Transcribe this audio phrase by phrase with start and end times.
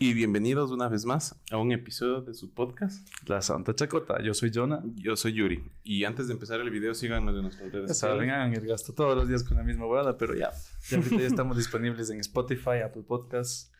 [0.00, 3.06] Y bienvenidos una vez más a un episodio de su podcast.
[3.28, 4.20] La Santa Chacota.
[4.20, 4.82] Yo soy Jonah.
[4.96, 5.62] Yo soy Yuri.
[5.84, 9.16] Y antes de empezar el video, síganos en nuestras redes saben, hagan el gasto todos
[9.16, 10.50] los días con la misma huevada, pero ya.
[10.90, 13.70] Ya ahorita ya estamos disponibles en Spotify, Apple Podcasts,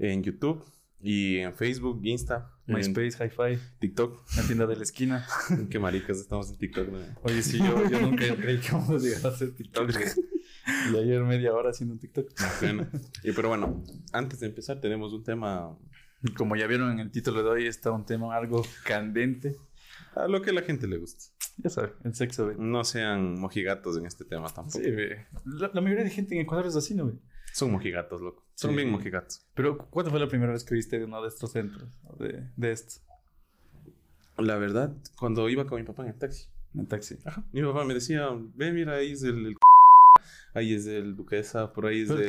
[0.00, 0.64] En YouTube
[1.00, 4.24] y en Facebook, Insta, MySpace, Hi-Fi, TikTok.
[4.36, 5.24] la tienda de la esquina.
[5.70, 6.88] Qué maricas estamos en TikTok.
[6.88, 6.98] ¿no?
[7.22, 9.90] Oye, sí, yo, yo nunca creí que vamos a llegar a hacer TikTok.
[10.92, 12.28] Y ayer media hora haciendo un TikTok.
[12.60, 12.86] Bueno,
[13.22, 13.82] y pero bueno,
[14.12, 15.76] antes de empezar tenemos un tema
[16.36, 19.56] Como ya vieron en el título de hoy, está un tema algo candente.
[20.14, 21.24] a lo que a la gente le gusta.
[21.58, 22.56] Ya saben, el sexo, güey.
[22.58, 24.78] No sean mojigatos en este tema tampoco.
[24.84, 24.90] Sí.
[25.44, 27.16] La, la mayoría de gente en Ecuador es así, ¿no, güey?
[27.52, 28.44] Son mojigatos, loco.
[28.54, 28.76] Son Sí.
[28.76, 29.46] bien mojigatos.
[29.54, 31.88] Pero, ¿cuándo fue la primera vez que viste de uno de estos centros?
[32.18, 33.00] De, de estos,
[34.36, 36.48] La verdad, cuando iba con mi papá en el taxi.
[36.74, 37.16] en taxi.
[37.24, 37.42] Ajá.
[37.52, 39.54] Mi papá me decía, ve, mira, ahí es el, el
[40.54, 42.28] ahí es el Duquesa, por ahí es de...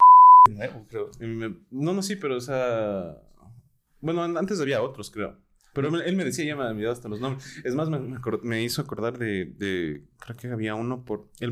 [0.50, 1.12] Nuevo, creo.
[1.20, 3.18] me- No, no, sí, pero o sea...
[4.02, 5.36] Bueno, an- antes había otros, creo.
[5.74, 7.62] Pero él me decía, ya me había hasta los nombres.
[7.64, 10.02] Es más, me, me acor- me hizo acordar de, de...
[10.20, 11.28] Creo que había uno por...
[11.40, 11.50] El...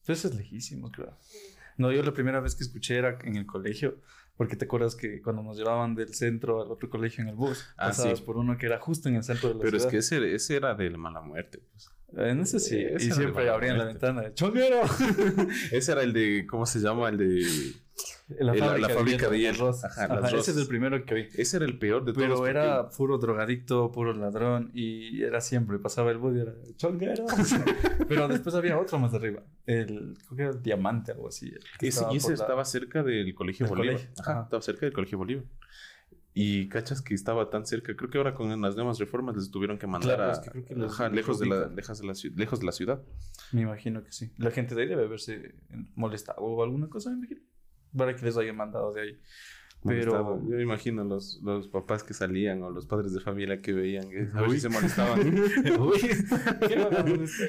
[0.00, 1.16] Entonces es lejísimo, creo.
[1.76, 3.98] No, yo la primera vez que escuché era en el colegio,
[4.36, 7.64] porque te acuerdas que cuando nos llevaban del centro al otro colegio en el bus,
[7.76, 8.24] Ah, pasabas sí.
[8.24, 9.90] por uno que era justo en el centro de la Pero es ciudad.
[9.92, 11.60] que ese, ese era de la mala muerte.
[11.72, 11.90] Pues.
[12.16, 14.32] En ese sí, Ese y era siempre abrían la ventana.
[14.34, 14.80] ¡Chonguero!
[15.72, 16.46] Ese era el de...
[16.48, 17.10] ¿Cómo se llama?
[17.10, 17.46] El de...
[18.40, 20.48] la, fábrica la fábrica de las Ajá, ese rosas.
[20.48, 21.28] es el primero que vi.
[21.36, 22.24] Ese era el peor de todos.
[22.24, 26.54] Pero porque- era puro drogadicto, puro ladrón y era siempre, pasaba el bus y era
[26.76, 27.26] chonguero.
[28.08, 31.52] Pero después había otro más arriba, el, creo que era el diamante, algo así.
[31.78, 33.96] Ese, estaba y ese la- estaba cerca del Colegio Del Bolívar.
[33.96, 34.42] colegio, Ajá, ajá.
[34.44, 35.44] estaba cerca del Colegio Bolívar.
[36.40, 37.96] Y cachas que estaba tan cerca.
[37.96, 40.50] Creo que ahora con las nuevas reformas les tuvieron que mandar Claro, a, es que
[40.50, 41.76] creo que los- ajá, los lejos, de la, ubican.
[41.76, 43.02] lejos, de la, ciu- lejos de la ciudad.
[43.52, 44.30] Me imagino que sí.
[44.38, 45.54] La gente de ahí debe haberse
[45.96, 47.40] molestado o alguna cosa, me imagino.
[47.96, 49.20] Para que les hayan mandado de ahí.
[49.84, 50.40] Pero-.
[50.42, 54.08] Yo me imagino los, los papás que salían o los padres de familia que veían.
[54.08, 55.20] que a si se molestaban.
[55.80, 56.00] Uy,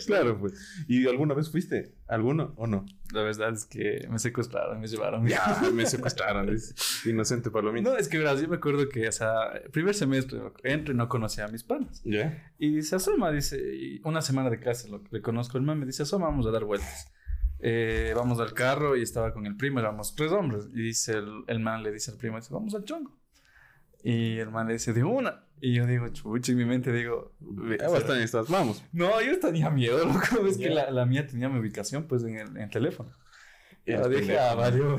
[0.06, 0.86] claro, pues.
[0.88, 1.96] ¿Y alguna vez fuiste?
[2.08, 2.86] ¿Alguno o no?
[3.14, 5.28] La verdad es que me secuestraron, me llevaron.
[5.28, 6.50] Ya, me secuestraron.
[6.50, 7.90] es inocente palomita.
[7.90, 11.10] No, es que verás, yo me acuerdo que, o sea, primer semestre entro y no
[11.10, 12.02] conocía a mis panas.
[12.06, 12.54] ¿Ya?
[12.60, 15.80] Y dice, asoma, dice, y una semana de clase, lo que le conozco el man,
[15.80, 17.12] me dice, asoma, vamos a dar vueltas.
[17.62, 20.68] Eh, vamos al carro y estaba con el primo, éramos tres hombres.
[20.74, 23.18] Y dice, el, el man le dice al primo, dice, vamos al chongo.
[24.04, 25.44] Y el man le dice, de una.
[25.62, 27.34] Y yo digo, chucha, en mi mente digo,
[27.80, 28.48] Ya bastante estás.
[28.50, 28.84] Vamos.
[28.94, 30.46] no, yo tenía miedo, loco.
[30.48, 33.12] Es que la, la mía tenía mi ubicación, pues, en el, en el teléfono.
[33.86, 34.98] Eres Yo dije, ah, valió.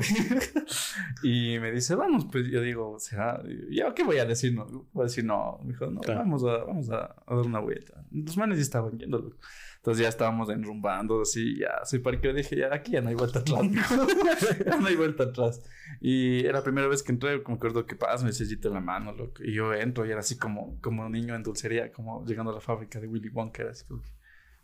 [1.23, 3.41] y me dice, vamos, pues yo digo, ¿será?
[3.69, 4.53] ¿Ya qué voy a decir?
[4.53, 6.19] No, voy a decir, no, me dijo, no, Claro.
[6.19, 8.03] vamos, a, vamos a, a dar una vuelta.
[8.11, 9.37] Los manes ya estaban yendo, loco.
[9.81, 13.15] Entonces ya estábamos enrumbando, así, ya, soy para que dije, ya, aquí ya no hay
[13.15, 13.61] vuelta atrás.
[14.65, 15.63] ya no hay vuelta atrás.
[15.99, 18.79] Y era la primera vez que entré, me acuerdo que pasa, me sellito en la
[18.79, 19.43] mano, loco.
[19.43, 22.53] Y yo entro y era así como, como un niño en dulcería, como llegando a
[22.53, 24.09] la fábrica de Willy Wonka, era así como que,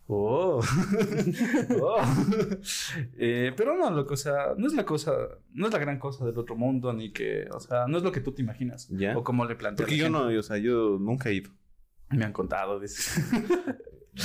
[0.07, 0.61] Oh.
[1.81, 2.01] Oh.
[3.17, 5.11] Eh, pero no, loco, o sea, no es la cosa,
[5.51, 8.11] no es la gran cosa del otro mundo, ni que, o sea, no es lo
[8.11, 8.87] que tú te imaginas.
[8.89, 9.17] Ya.
[9.17, 9.85] O como le planteas.
[9.85, 11.49] Porque yo no, o sea, yo nunca he ido.
[12.11, 13.19] Me han contado, dice.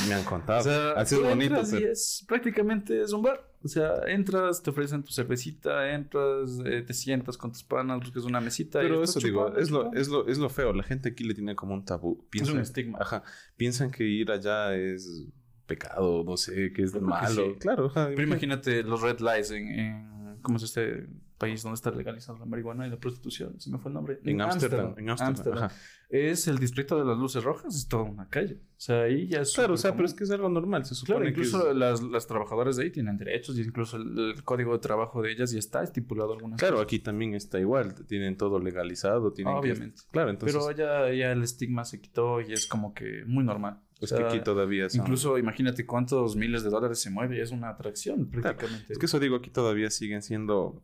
[0.09, 0.61] Me han contado.
[0.61, 1.93] O sea, ha sido tú bonito, y pero...
[1.93, 3.49] es prácticamente es un bar.
[3.65, 8.25] O sea, entras, te ofrecen tu cervecita, entras, eh, te sientas con tus panas, buscas
[8.25, 8.81] una mesita.
[8.81, 10.73] y Pero estás eso digo, chupando, es lo, es, lo, es lo feo.
[10.73, 12.27] La gente aquí le tiene como un tabú.
[12.33, 12.99] Es un estigma.
[13.01, 13.23] Ajá.
[13.57, 15.25] Piensan que ir allá es
[15.67, 17.45] pecado, no sé, que es creo que malo.
[17.53, 17.55] sí.
[17.61, 18.09] Claro, ajá.
[18.09, 21.07] Pero imagínate los red lights en, en- ¿cómo es este
[21.43, 23.61] país donde está legalizado la marihuana y la prostitución?
[23.61, 24.21] Se me fue el nombre.
[24.25, 24.95] En Ámsterdam.
[24.97, 25.69] En Ámsterdam.
[26.09, 28.57] Es el distrito de las luces rojas, es toda una calle.
[28.77, 29.55] O sea, ahí ya es.
[29.55, 30.07] Claro, o sea, pero común.
[30.11, 30.85] es que es algo normal.
[30.85, 33.97] Se supone Claro, incluso que es- las, las trabajadoras de ahí tienen derechos y incluso
[33.97, 37.59] el, el código de trabajo de ellas ya está estipulado algunas Claro, aquí también está
[37.59, 37.95] igual.
[38.07, 39.33] Tienen todo legalizado.
[39.33, 40.03] Tienen que- Obviamente.
[40.11, 40.55] Claro, entonces...
[40.55, 43.81] Pero ya, ya el estigma se quitó y es como que muy normal.
[44.01, 47.41] O es sea, que aquí todavía son- Incluso imagínate cuántos miles de dólares se mueve
[47.41, 48.93] es una atracción prácticamente.
[48.93, 50.83] Es que eso digo, aquí todavía siguen siendo...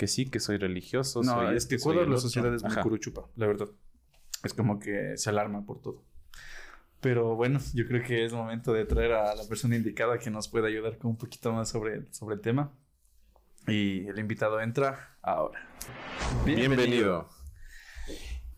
[0.00, 1.22] Que sí, que soy religioso.
[1.22, 2.80] no, soy es que este, soy Ecuador la sociedad es muy Ajá.
[2.82, 3.68] curuchupa, la verdad.
[4.42, 6.02] Es como que se alarma por todo.
[7.02, 10.48] Pero bueno, yo creo que es momento de traer a la persona indicada que nos
[10.48, 12.72] pueda ayudar con un poquito más sobre, sobre el tema.
[13.68, 15.68] Y el invitado entra ahora.
[16.46, 17.28] Bienvenido.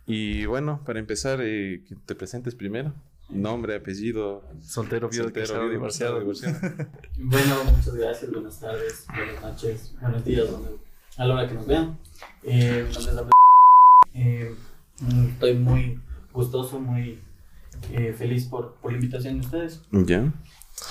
[0.06, 2.94] Y bueno, para empezar, eh, que te presentes primero.
[3.30, 6.20] Nombre, apellido, Soltero, viudo, soltero, divorciado.
[6.20, 6.58] divorciado.
[7.18, 11.66] Bueno, muchas gracias, buenas tardes, buenas noches, buenos días, donde- a la hora que nos
[11.66, 11.98] vean.
[12.42, 13.32] Eh, mi nombre es Gabriel.
[14.14, 14.54] Eh,
[15.32, 16.00] estoy muy
[16.32, 17.20] gustoso, muy
[17.92, 19.82] eh, feliz por, por la invitación de ustedes.
[19.92, 20.32] Ya.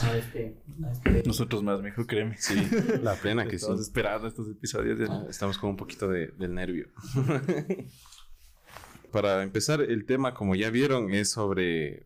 [0.04, 2.38] a este, a este Nosotros más, mijo, créeme.
[2.38, 2.56] Sí,
[3.02, 3.56] la plena que sí.
[3.58, 5.00] Estamos esperando estos episodios.
[5.00, 6.88] de- Ah, Estamos con un poquito de, del nervio.
[9.12, 12.06] Para empezar, el tema, como ya vieron, es sobre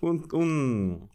[0.00, 1.10] un, un-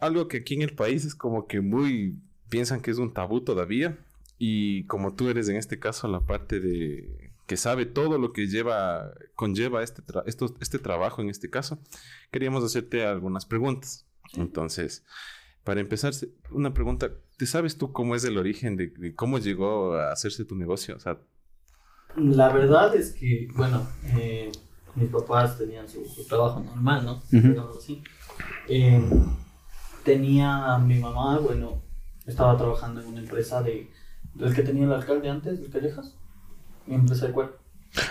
[0.00, 2.14] algo que aquí en el país es como que muy
[2.48, 3.98] piensan que es un tabú todavía.
[4.44, 8.48] Y como tú eres en este caso la parte de que sabe todo lo que
[8.48, 11.78] lleva, conlleva este, tra- esto- este trabajo en este caso,
[12.32, 14.04] queríamos hacerte algunas preguntas.
[14.36, 15.04] Entonces,
[15.62, 16.12] para empezar,
[16.50, 20.44] una pregunta, ¿te sabes tú cómo es el origen de, de cómo llegó a hacerse
[20.44, 20.96] tu negocio?
[20.96, 21.18] O sea,
[22.16, 23.86] La verdad es que, bueno,
[24.16, 24.50] eh,
[24.96, 27.12] mis papás tenían su, su trabajo normal, ¿no?
[27.32, 27.48] Ujú.
[27.48, 28.02] Digamos así.
[28.68, 29.00] Eh,
[30.04, 31.80] tenía mi mamá, bueno,
[32.26, 33.88] estaba trabajando en una empresa de,
[34.34, 36.14] del que tenía el alcalde antes, de Callejas,
[36.86, 37.56] una empresa de cuerpo.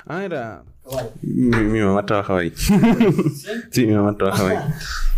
[0.07, 0.63] ah, era...
[1.21, 2.51] Mi, mi mamá trabajaba ahí.
[2.55, 2.73] ¿Sí?
[3.71, 4.57] Sí, mi mamá trabajaba ahí.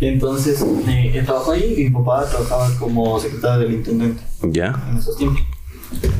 [0.00, 4.74] Entonces, eh, él trabajó ahí y mi papá trabajaba como secretario del intendente ¿Ya?
[4.90, 5.42] en esos tiempos.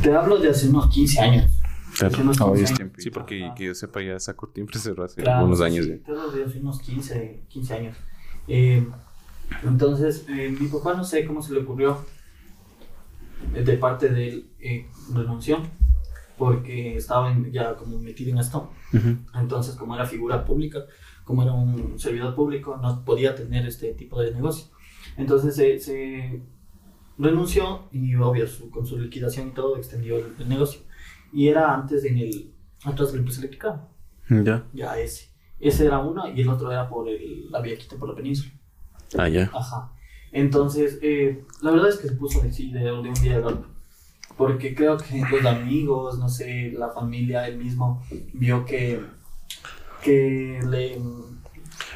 [0.03, 1.51] Te hablo de hace unos 15 años.
[1.99, 2.15] Claro.
[2.15, 2.77] Hace unos Hoy 15 es años.
[2.79, 2.97] tiempo.
[3.01, 3.55] Sí, porque Ajá.
[3.55, 5.85] que yo sepa ya esa cortina cerró hace Claro, algunos años.
[5.85, 6.05] sí, ya.
[6.05, 7.97] te hablo de hace unos 15, 15 años.
[8.49, 8.87] Eh,
[9.63, 11.97] entonces, eh, mi papá no sé cómo se le ocurrió eh,
[13.53, 15.59] de parte de él eh, renunció
[16.39, 18.71] porque estaba en- ya como metido en esto.
[19.35, 20.81] Entonces, como era figura pública,
[21.25, 24.67] como era un servidor público, no podía tener este tipo de negocio.
[25.17, 26.43] Entonces se, se
[27.19, 30.81] renunció y obvio su- con su liquidación y todo extendió el, el negocio.
[31.33, 32.53] Y era antes en el,
[32.85, 33.89] atrás de la empresa eléctrica,
[34.29, 34.65] Ya.
[34.73, 35.31] ya ese.
[35.61, 38.53] Ese era uno y el otro era por el, la vía quita por la península.
[39.17, 39.51] Ah, ya.
[39.55, 39.93] Ajá.
[40.35, 43.67] Entonces, eh, la verdad es que se puso así de, de un día al otro.
[44.37, 48.03] Porque creo que los amigos, no sé, la familia, él mismo,
[48.33, 49.01] vio que,
[50.03, 50.99] que le,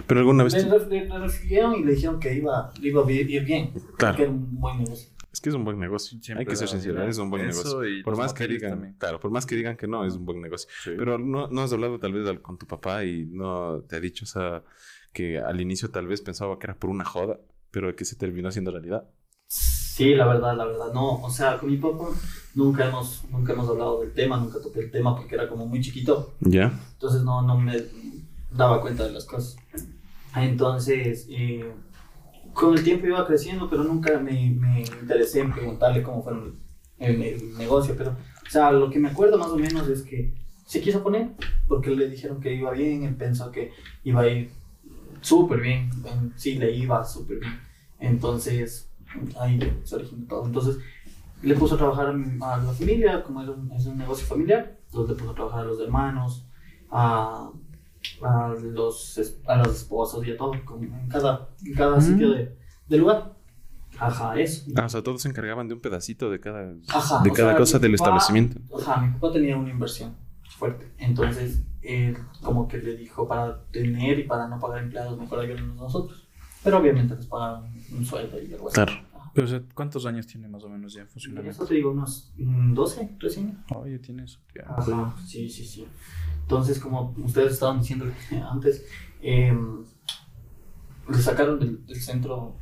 [0.06, 0.54] Pero alguna vez...
[0.54, 3.72] le, le- le refirieron y le dijeron que iba, iba a ir bien.
[3.72, 5.08] Que Claro, era un buen negocio.
[5.32, 6.18] es que es un buen negocio.
[6.22, 7.80] Siempre Hay que ser sincero, es un buen negocio.
[8.04, 8.94] Por más que digan, también.
[8.98, 10.68] claro, por más que digan que no, es un buen negocio.
[10.84, 10.90] Sí.
[10.96, 14.00] Pero no, no has hablado tal vez al- con tu papá y no te ha
[14.00, 14.62] dicho, o sea,
[15.12, 18.48] que al inicio tal vez pensaba que era por una joda, pero que se terminó
[18.48, 19.08] haciendo realidad.
[19.48, 21.22] Sí, la verdad, la verdad, no.
[21.22, 22.06] O sea, con mi papá
[22.54, 25.80] nunca hemos, nunca hemos hablado del tema, nunca toqué el tema porque era como muy
[25.80, 26.34] chiquito.
[26.40, 26.78] ¿Ya?
[26.92, 27.82] Entonces no, no me
[28.52, 29.56] daba cuenta de las cosas.
[30.36, 31.72] Entonces, eh,
[32.52, 36.52] con el tiempo iba creciendo, pero nunca me, me interesé en preguntarle cómo fue el,
[36.98, 37.94] el- el negocio.
[37.96, 40.34] Pero, o sea, lo que me acuerdo más o menos es que
[40.66, 41.30] se quiso poner,
[41.66, 43.72] porque le dijeron que iba bien, él pensó que
[44.04, 44.50] iba a ir
[45.20, 45.90] súper bien.
[46.04, 47.58] en- Sí, le iba súper bien.
[48.00, 48.88] Entonces,
[49.40, 50.46] ahí se originó todo.
[50.46, 50.78] Entonces,
[51.42, 55.10] le puso a trabajar a, la familia, como es un, es un negocio familiar, entonces
[55.16, 56.44] le puso a trabajar a los hermanos,
[56.90, 57.50] a,
[58.22, 62.00] a, los, a los esposos y a todo, como en cada, en cada Mm.
[62.00, 62.56] sitio de,
[62.88, 63.34] del lugar.
[64.00, 64.64] Ajá, eso.
[64.76, 67.56] Ah, o sea, todos se encargaban de un pedacito de cada, Ajá, de cada sea,
[67.58, 68.60] cosa del papá- establecimiento.
[68.76, 70.14] Ajá, mi papá tenía una inversión
[70.58, 70.92] fuerte.
[70.98, 75.76] Entonces, él como que le dijo para tener y para no pagar empleados, mejor ayúdenos
[75.76, 76.28] nosotros.
[76.64, 78.74] Pero obviamente les pagaron un sueldo y algo así.
[78.74, 78.92] Claro.
[79.34, 81.66] Pero, o sea, ¿cuántos años tiene más o menos ya en Eso funcionamiento?
[81.66, 83.56] te digo, unos mm, 12, 13 años.
[83.76, 84.40] Oye, tiene eso.
[84.54, 84.62] ya.
[84.68, 85.86] Ajá, sí, sí, sí.
[86.42, 88.06] Entonces, como ustedes estaban diciendo
[88.50, 88.84] antes,
[89.22, 89.56] eh,
[91.08, 92.56] le sacaron del, del centro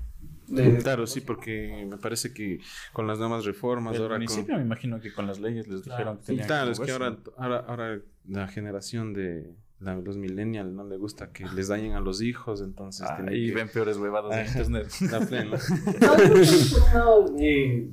[0.49, 0.79] de...
[0.79, 2.61] Claro, sí, porque me parece que
[2.93, 4.57] con las nuevas reformas El ahora municipio con...
[4.59, 6.27] me imagino que con las leyes les Claro, dijeron que sí.
[6.29, 7.19] tenían Claro, es que ahora, ¿no?
[7.37, 9.51] ahora, ahora la generación de
[9.81, 13.35] la- los millennials no le gusta que les dañen a los hijos, entonces Ah, tienen
[13.37, 14.47] y que- ven peores huevadas Ajá.
[14.61, 14.89] internet.
[15.11, 15.59] la plena.
[16.95, 17.89] No, eh,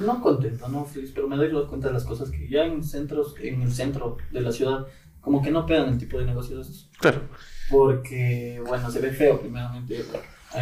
[0.00, 3.34] no contento, no feliz, pero me doy cuenta de las cosas que ya en centros,
[3.40, 4.86] en el centro de la ciudad,
[5.20, 6.90] como que no pegan el tipo de negocios estos.
[7.00, 7.22] Claro.
[7.70, 10.04] Porque, bueno, se ve feo primeramente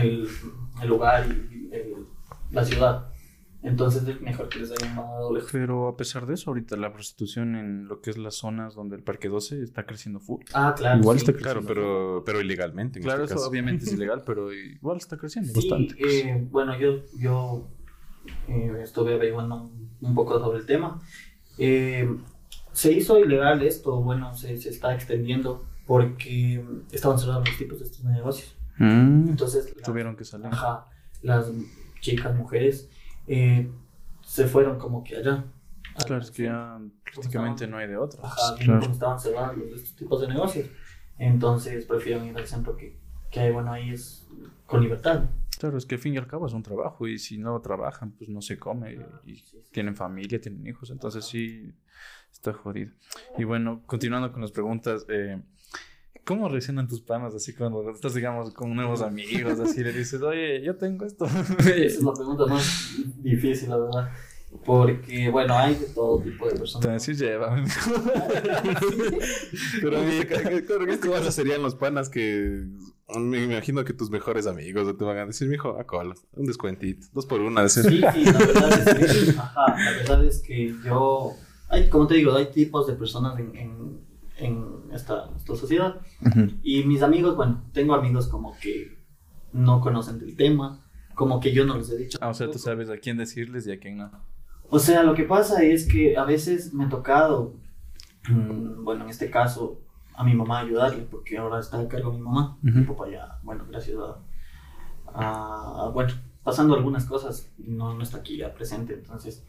[0.02, 0.28] el,
[0.82, 2.06] el lugar y el-
[2.50, 3.08] la ciudad.
[3.62, 5.48] Entonces es mejor que les hayan mandado lejos.
[5.50, 8.94] Pero a pesar de eso, ahorita la prostitución en lo que es las zonas donde
[8.96, 10.42] el Parque 12 está creciendo full.
[10.52, 11.00] Ah, claro.
[11.00, 11.24] Igual sí.
[11.26, 12.98] está Claro, pero, pero ilegalmente.
[12.98, 13.50] En Claro, este eso caso.
[13.50, 15.94] obviamente es ilegal, pero igual está creciendo Sí, bastante.
[15.98, 17.66] eh, bueno, yo, yo
[18.48, 21.00] eh, estuve averiguando un, un poco sobre el tema.
[21.56, 22.06] Eh,
[22.72, 27.86] se hizo ilegal esto, bueno, se, se está extendiendo porque estaban cerrados los tipos de
[27.86, 28.54] estos negocios.
[28.78, 30.46] Mm, Entonces, la- tuvieron que salir.
[30.46, 30.86] ajá,
[31.22, 31.50] las
[32.00, 32.88] chicas, mujeres,
[33.26, 33.70] eh,
[34.22, 35.44] se fueron como que allá.
[36.06, 36.80] Claro, es que ya
[37.12, 38.20] prácticamente no hay de otra.
[38.24, 38.80] Ajá, Claro.
[38.80, 40.68] como estaban cerrados estos tipos de negocios.
[41.18, 42.98] Entonces prefieren ir al centro que,
[43.30, 44.26] que bueno, ahí es
[44.66, 45.30] con libertad.
[45.58, 48.10] Claro, es que al fin y al cabo es un trabajo y si no trabajan,
[48.10, 49.62] pues no se come y Sí, sí.
[49.70, 51.72] tienen familia, tienen hijos, entonces sí
[52.32, 52.92] está jodido.
[53.38, 55.40] Y bueno, continuando con las preguntas, eh,
[56.24, 59.60] ¿Cómo reaccionan tus panas así cuando estás, digamos, con nuevos amigos?
[59.60, 61.26] Así le dices, oye, yo tengo esto.
[61.58, 64.10] Esa es la pregunta más difícil, la verdad.
[64.64, 67.04] Porque, bueno, hay de todo tipo de Te personas.
[67.04, 67.64] decís, llévame.
[69.82, 72.64] Pero en este, claro, en este caso serían los panas que
[73.18, 77.06] me imagino que tus mejores amigos te van a decir, mijo, a cola, un descuentito,
[77.12, 77.68] dos por una.
[77.68, 81.32] Sí, sí, la verdad es que, ajá, la verdad es que yo,
[81.68, 84.00] hay, como te digo, hay tipos de personas en, en,
[84.36, 86.00] en esta, esta sociedad.
[86.62, 88.98] Y mis amigos, bueno, tengo amigos como que
[89.52, 92.18] no conocen del tema, como que yo no les he dicho.
[92.20, 94.10] Ah, o sea, tú sabes a quién decirles y a quién no.
[94.70, 97.54] O sea, lo que pasa es que a veces me ha tocado,
[98.28, 99.80] mm, bueno, en este caso,
[100.16, 102.58] a mi mamá ayudarle, porque ahora está a cargo mi mamá.
[102.62, 106.12] Mi papá ya, bueno, gracias a, a- bueno,
[106.42, 109.44] pasando algunas cosas, no, no está aquí ya presente, entonces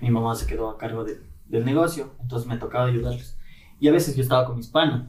[0.00, 3.36] mi mamá se quedó a cargo de- del negocio, entonces me tocaba ayudarles.
[3.80, 5.08] Y a veces yo estaba con mis panas,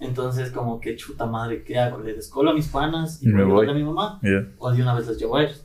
[0.00, 1.98] entonces como que chuta madre, ¿qué hago?
[2.00, 4.18] ¿Le descolo a mis panas y Me voy a mi mamá?
[4.22, 4.52] Ya.
[4.58, 5.64] o de una vez les llevo a ellos.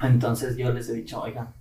[0.00, 1.54] Entonces yo les he dicho, oigan,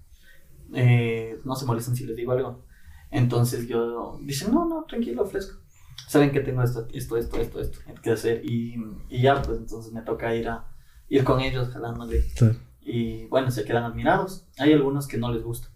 [0.73, 2.63] eh, no se molesten si les digo algo.
[3.11, 5.59] Entonces yo, dicen, no, no, tranquilo, fresco.
[6.07, 8.41] Saben que tengo esto, esto, esto, esto, esto que hacer.
[8.45, 8.75] Y,
[9.09, 10.65] y ya, pues entonces me toca ir a
[11.09, 12.23] ir con ellos jalándole.
[12.37, 12.55] Claro.
[12.81, 14.47] Y bueno, se quedan admirados.
[14.57, 15.67] Hay algunos que no les gusta.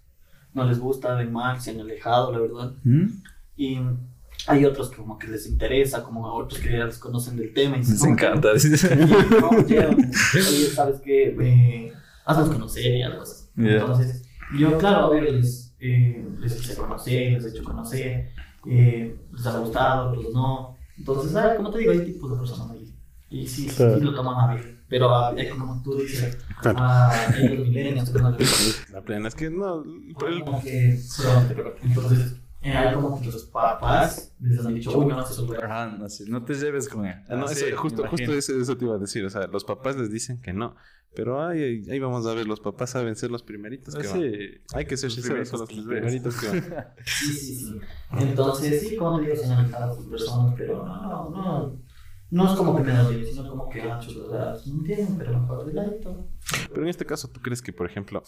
[0.53, 2.74] No les gusta, ven mal, se han alejado, la verdad.
[3.58, 3.80] Y
[4.48, 7.54] hay otros que como que les interesa, como a otros que ya les conocen del
[7.54, 7.78] tema.
[7.78, 8.50] Y dicen, Les "No, encanta.
[8.52, 11.36] no, ya, oye, ¿sabes qué?
[11.40, 11.94] Eh,
[12.26, 13.46] haznos conocer y algo así.
[13.56, 13.72] Ya.
[13.74, 14.24] Entonces,
[14.58, 18.30] yo, claro, a ver, les, eh, les hice conocer, les he hecho conocer,
[18.70, 20.78] eh, les ha gustado, otros no.
[20.98, 22.94] Entonces, ah, como te digo, hay tipos de personas ahí.
[23.30, 23.98] Y sí, sí, Claro.
[23.98, 24.74] sí lo toman a ver.
[24.88, 26.78] Pero ah, hay como tú dices, Claro.
[26.82, 28.94] ah, hay los millennials que no les gusta.
[28.94, 33.25] La plena es que no, el- Como que, solamente, pero- entonces, eh, hay como que
[33.27, 36.88] los papás les han dicho, uy, no haces eso, Ajá, no, sé, no te lleves
[36.88, 37.15] con él.
[37.29, 39.25] Ah, no, eso- justo, justo eso, eso te iba a decir.
[39.25, 40.75] O sea, los papás les dicen que no.
[41.15, 44.20] Pero ahí, ahí, ahí vamos a ver, los papás saben ser los primeritos que van.
[44.20, 44.62] Sí.
[44.74, 46.88] Hay que ser Los sinceros, los primeritos primeritos que van.
[47.05, 47.79] Sí, sí, sí.
[48.17, 51.79] Entonces, sí, como digo, se han alejado sus personas, pero no, no,
[52.32, 55.65] no es como que me odio, sino como que ah, chuta, no entienden, pero mejor
[55.65, 56.27] de ladito.
[56.70, 58.24] Pero en este caso, ¿tú crees que, por ejemplo,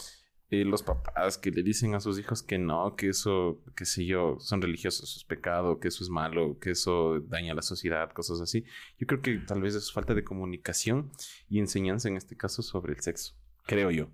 [0.50, 4.06] eh, los papás que le dicen a sus hijos que no, que eso, qué sé
[4.06, 7.62] yo, son religiosos, eso es pecado, que eso es malo, que eso daña a la
[7.62, 8.64] sociedad, cosas así?
[8.98, 11.10] Yo creo que tal vez es falta de comunicación
[11.48, 13.34] y enseñanza en este caso sobre el sexo,
[13.66, 14.08] creo yo.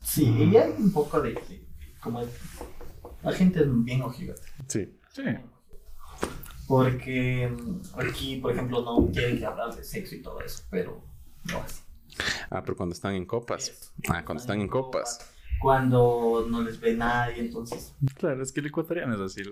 [0.00, 1.66] Sí, y hay un poco de, de-
[2.00, 2.22] como
[3.22, 4.42] la gente es bien ojigata.
[4.68, 4.88] Sí.
[5.12, 5.22] Sí.
[6.68, 11.00] Porque mm, aquí, por ejemplo, no quieren que hablar de sexo y todo eso, pero
[11.44, 11.82] no es.
[12.50, 13.92] Ah, pero cuando están en copas.
[14.08, 15.18] Ah, cuando están en copas.
[15.60, 17.94] Cuando no les ve nadie, entonces.
[18.16, 19.42] Claro, es que el ecuatoriano es así.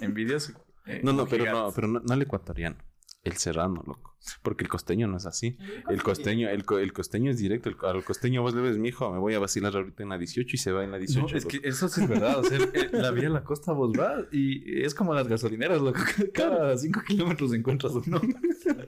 [0.00, 0.52] Envidioso.
[0.86, 2.76] eh, No, no, pero no, pero no, no el ecuatoriano.
[3.24, 4.16] El serrano, loco.
[4.42, 5.58] Porque el costeño no es así.
[5.88, 7.68] El costeño, el, co- el costeño es directo.
[7.68, 10.18] El, al costeño vos le ves, mi hijo, me voy a vacilar ahorita en la
[10.18, 11.20] 18 y se va en la 18.
[11.32, 11.48] No, es loco.
[11.62, 12.38] que eso sí es verdad.
[12.38, 12.58] O sea,
[12.92, 15.98] la vía a la costa vos vas y es como las gasolineras, loco.
[16.34, 18.20] Cada 5 kilómetros encuentras uno.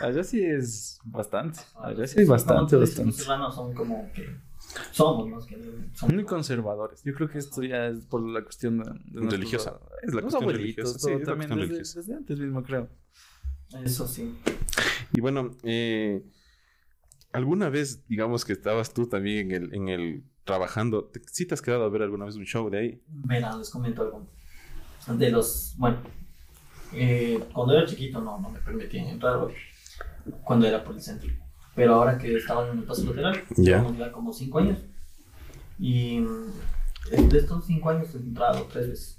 [0.00, 1.60] Allá sí es bastante.
[1.76, 3.12] Allá sí es bastante, Los bastante.
[3.12, 4.28] serranos son como que.
[4.92, 5.38] Somos, ¿no?
[5.46, 5.58] Que
[5.92, 7.02] son Muy conservadores.
[7.04, 9.78] Yo creo que esto ya es por la cuestión de, Religiosa.
[10.02, 10.98] Es la los cuestión religiosa.
[10.98, 12.00] Sí, es la también cuestión desde, religiosa.
[12.00, 12.88] desde antes mismo, creo.
[13.84, 14.34] Eso sí.
[15.12, 16.24] Y bueno, eh,
[17.32, 21.54] alguna vez, digamos que estabas tú también en el, en el trabajando, ¿te, ¿sí te
[21.54, 23.02] has quedado a ver alguna vez un show de ahí?
[23.08, 24.26] Verán, les comento algo.
[25.18, 25.74] De los.
[25.76, 25.98] Bueno,
[26.94, 29.54] eh, cuando era chiquito no, no me permitían entrar, güey,
[30.42, 31.30] cuando era por el centro.
[31.74, 33.78] Pero ahora que estaba en el paso lateral, Ya.
[33.78, 34.78] llevamos ya como 5 años.
[35.78, 36.50] Y mm,
[37.30, 39.18] de estos 5 años he entrado tres veces.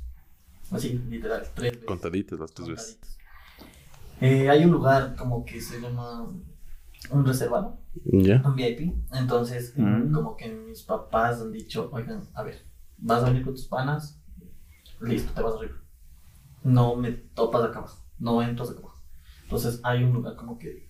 [0.71, 1.85] Así, literal, tres veces.
[1.85, 2.99] Contaditas las tres veces.
[4.21, 6.27] Eh, hay un lugar como que se llama
[7.11, 8.41] un reservado, ¿Ya?
[8.45, 8.93] un VIP.
[9.11, 10.13] Entonces, Mm.
[10.13, 12.65] como que mis papás han dicho, oigan, a ver,
[12.97, 14.19] vas a venir con tus panas,
[15.01, 15.75] listo, te vas arriba.
[16.65, 19.01] No me topas acá abajo, no entras acá abajo.
[19.43, 20.89] Entonces hay un lugar como que,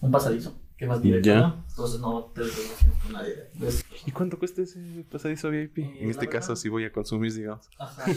[0.00, 1.40] un pasadizo, que vas directo, Ya.
[1.40, 1.64] ¿no?
[1.68, 3.34] Entonces no te relacionas con nadie.
[3.54, 3.84] ¿ves?
[4.06, 5.78] ¿Y cuánto cuesta ese pasadizo VIP?
[5.78, 7.68] Eh, En este caso, si voy a consumir, digamos.
[7.78, 8.04] Ajá.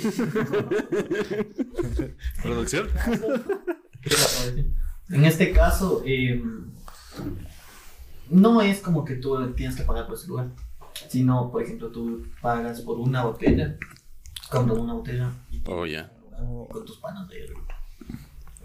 [2.41, 2.87] ¿Producción?
[5.09, 6.41] En este caso, eh,
[8.29, 10.49] no es como que tú tienes que pagar por ese lugar,
[11.09, 13.77] sino, por ejemplo, tú pagas por una botella,
[14.49, 16.11] compras una botella y Oh, ya.
[16.37, 17.45] Con tus panas de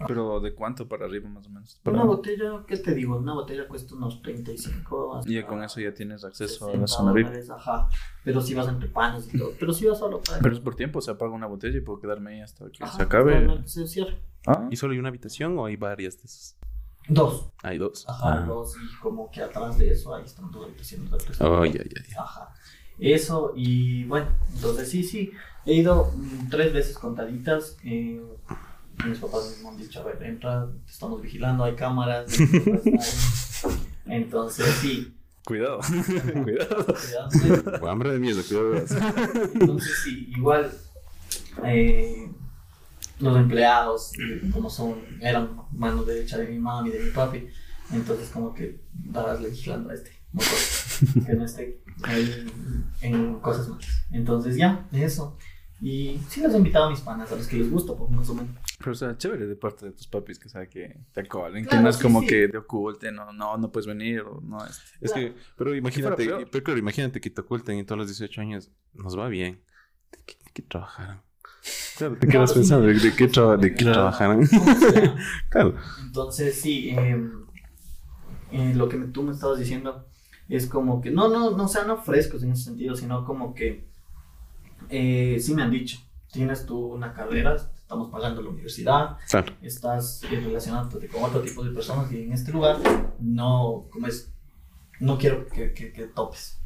[0.07, 1.79] Pero ¿de cuánto para arriba más o menos?
[1.85, 3.17] Una Para- botella, ¿qué te digo?
[3.17, 5.15] Una botella cuesta unos 35.
[5.17, 7.51] hasta Y ya con eso ya tienes acceso a 60 la zona VIP.
[7.51, 7.87] Ajá.
[8.23, 9.51] Pero si vas entre panes y todo.
[9.59, 10.39] Pero si vas solo para.
[10.39, 12.97] Pero es por tiempo, se apaga una botella y puedo quedarme ahí hasta que Ajá,
[12.97, 13.61] se acabe.
[13.67, 13.85] Se.
[14.47, 16.57] Ah, ¿Y solo hay una habitación o hay varias de esas?
[17.07, 17.51] Dos.
[17.61, 18.07] Hay dos.
[18.09, 18.45] Ajá, Ah.
[18.47, 18.75] dos.
[18.77, 21.11] Y como que atrás de eso ahí están dos habitaciones.
[21.41, 22.21] Oh, ya, ya, ya.
[22.23, 22.53] Ajá.
[22.97, 25.31] Eso, y bueno, entonces sí, sí.
[25.65, 27.77] He ido mm, tres veces contaditas.
[27.83, 28.21] eh,
[29.05, 32.31] mis papás me han dicho, a ver, entra, te estamos vigilando, hay cámaras.
[34.05, 35.15] Entonces sí.
[35.45, 35.79] cuidado.
[36.43, 36.85] cuidado.
[37.31, 38.75] cuidado, hambre de mierda, cuidado.
[39.53, 40.71] Entonces sí, igual
[41.65, 42.29] eh,
[43.19, 47.47] los empleados, eh, como son, eran mano derecha de mi mami y de mi papi,
[47.91, 52.51] entonces como que darle vigilando a este motor, que no esté ahí
[53.01, 53.87] en cosas malas.
[54.11, 55.37] Entonces ya, eso.
[55.81, 58.29] Y sí los he invitado a mis panas, a los que les gusta, pues más
[58.29, 58.55] o menos.
[58.77, 61.69] Pero o sea, chévere de parte de tus papis que sabe que te acolen, que
[61.69, 62.27] Claro, no es sí, como sí.
[62.27, 64.81] que te oculten, no, no, no puedes venir, o no, este.
[65.01, 68.69] Es que, pero imagínate, pero claro, imagínate que te oculten y todos los 18 años
[68.93, 69.63] nos va bien.
[70.11, 71.21] ¿De qué, de qué trabajaran?
[71.97, 75.15] Claro, te quedas pensando de, de qué, traba- de qué sea.
[75.49, 75.75] Claro.
[76.03, 77.19] Entonces, sí, eh,
[78.51, 80.05] eh, lo que me- tú me estabas diciendo
[80.49, 83.53] es como que, no, no, no, o sea, no frescos en ese sentido, sino como
[83.53, 83.89] que,
[84.91, 85.97] eh, sí me han dicho,
[86.31, 89.53] tienes tú una carrera, estamos pagando la universidad, Claro.
[89.61, 92.77] estás eh, relacionándote con otro tipo de personas y en este lugar
[93.19, 94.31] no, como es,
[94.99, 96.57] no quiero que, que, que topes.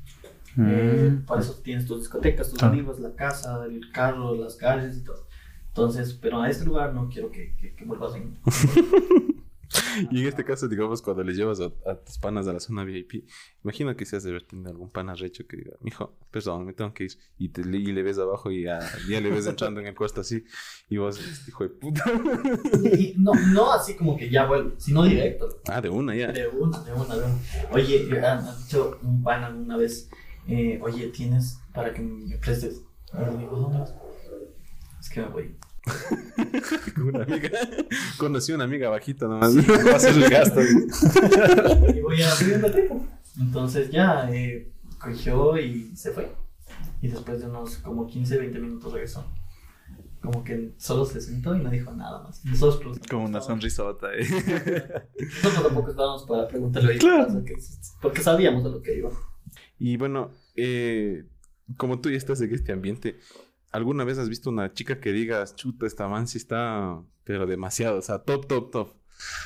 [0.58, 1.25] Eh, Mm.
[1.25, 2.67] para eso tienes tus discotecas, tus Ah.
[2.67, 5.27] amigos, la casa, el carro, las calles y todo.
[5.67, 8.38] Entonces, pero a este lugar no quiero que, que, que vuelvas en...
[10.12, 12.84] Y en este caso, digamos, cuando les llevas a, a tus panas a la zona
[12.84, 13.25] VIP,
[13.63, 16.93] imagino que seas de haber tenido algún pana recho que diga, mijo, perdón, me tengo
[16.93, 17.17] que ir.
[17.38, 18.79] Y, te, y le ves abajo y ya,
[19.10, 20.43] ya le ves entrando en el cuarto así.
[20.89, 22.03] Y vos, hijo de puta.
[22.98, 25.62] Y no, no así como que ya vuelvo, sino directo.
[25.67, 26.31] Ah, de una ya.
[26.31, 27.39] De una, de una, de una.
[27.72, 30.10] Oye, han dicho un pana una vez,
[30.48, 32.81] eh, oye, ¿tienes para que me prestes?
[33.13, 33.93] Y digo, ¿dónde vas?
[35.00, 35.55] Es que me voy.
[36.96, 37.50] Con una amiga.
[38.18, 39.54] Conocí a una amiga bajita nomás.
[39.54, 39.60] Sí.
[39.88, 40.62] Va a hacer el gasto.
[41.96, 43.01] Y voy a abrir un ratito.
[43.39, 46.32] Entonces ya eh, cogió y se fue.
[47.01, 49.25] Y después de unos como 15, 20 minutos regresó.
[50.22, 52.44] Como que solo se sentó y no dijo nada más.
[52.46, 52.98] Nosotros.
[53.09, 54.25] Como una sonrisota, eh.
[55.44, 57.27] Nosotros tampoco estábamos para preguntarle, oye, ¿qué Claro.
[57.27, 57.44] pasa?
[57.46, 57.55] ¿Qué-
[58.01, 59.12] Porque sabíamos a lo que iba.
[59.77, 61.25] Y bueno, eh,
[61.77, 63.20] como tú ya estás en este ambiente,
[63.75, 68.00] ¿alguna vez has visto una chica que digas, chuta, esta man sí está, pero demasiado,
[68.00, 68.94] o sea, top, top, top?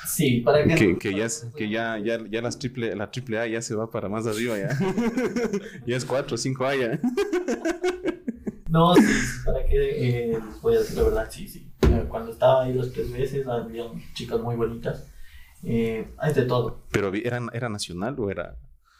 [0.07, 0.75] Sí, para que.
[0.75, 3.89] Que, que ya, que ya, ya, ya las triple, la triple A ya se va
[3.91, 4.69] para más arriba, ya.
[5.85, 6.99] ya es 4 o 5 A ya.
[8.69, 9.01] No, sí,
[9.45, 11.71] para que eh, les voy a decir la verdad, sí, sí.
[12.07, 15.07] Cuando estaba ahí las tres veces, había chicas muy bonitas.
[15.63, 16.85] Eh, hay de todo.
[16.91, 18.57] Pero ¿era, ¿era nacional o era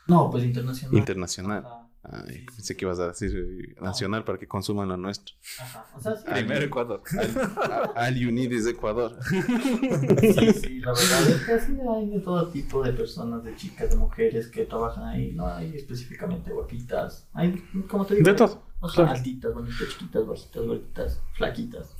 [0.08, 0.98] No, pues internacional.
[0.98, 1.63] internacional?
[2.02, 5.36] Ay, pensé que ibas a decir eh, nacional para que consuman lo nuestro.
[5.60, 5.86] ajá.
[5.96, 7.04] O sea, sí, Primero Ecuador.
[7.96, 9.20] Al, Unides Ecuador.
[9.30, 13.90] sí, sí, la verdad es que así hay de todo tipo de personas, de chicas,
[13.90, 15.34] de mujeres que trabajan ahí.
[15.34, 17.28] No hay específicamente guapitas.
[17.34, 19.18] Hay, como te digo, De todo, O sea, claro.
[19.18, 21.96] altitas, bonitas, chiquitas, bajitas, gorditas, flaquitas.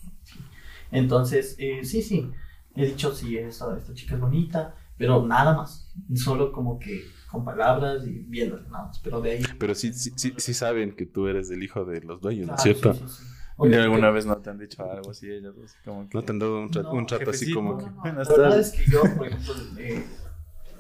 [0.92, 2.32] Entonces, eh, sí, sí.
[2.74, 5.94] He dicho, sí, esta, esta chica es bonita, pero nada más.
[6.16, 9.00] Solo como que con palabras y nada más.
[9.00, 9.44] Pero de ahí.
[9.60, 12.56] Pero sí, sí, sí, sí saben que tú eres el hijo de los dueños, ¿no
[12.56, 12.94] es Claro, cierto?
[12.94, 13.24] sí, sí, sí.
[13.62, 15.54] ¿Y Oye, alguna que- vez no te han dicho algo así ellas?
[15.64, 16.18] Así como que...
[16.18, 17.86] ¿No te han dado un, tra- No, un trato así como No, que...
[17.86, 20.06] no, La verdad es que yo, por ejemplo, eh,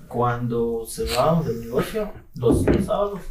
[0.07, 3.21] cuando cerrábamos el negocio, los, los sábados,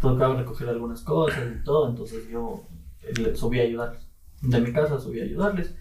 [0.00, 2.66] tocaba recoger algunas cosas y todo, entonces yo
[3.02, 3.98] eh, subí a ayudar.
[4.42, 5.74] De mi casa subí a ayudarles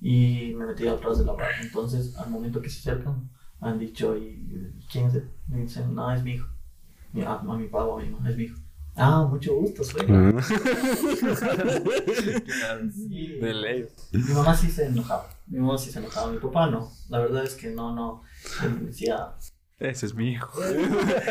[0.00, 1.60] y me metí atrás de la barra.
[1.62, 5.30] Entonces, al momento que se acercan, han dicho, ¿y quién es él?
[5.48, 6.48] Me dicen, no, es mi hijo.
[7.14, 8.58] Y, ah, a mi papá o a mi mamá, es mi hijo.
[8.98, 10.06] Ah, mucho gusto, soy.
[10.08, 10.32] Ah.
[12.94, 13.38] Sí.
[13.40, 13.86] De ley.
[14.12, 15.28] Mi mamá sí se enojaba.
[15.46, 16.32] Mi mamá sí se enojaba.
[16.32, 16.90] Mi papá no.
[17.08, 18.22] La verdad es que no, no.
[18.62, 19.34] Me decía,
[19.78, 20.62] Ese es mi hijo.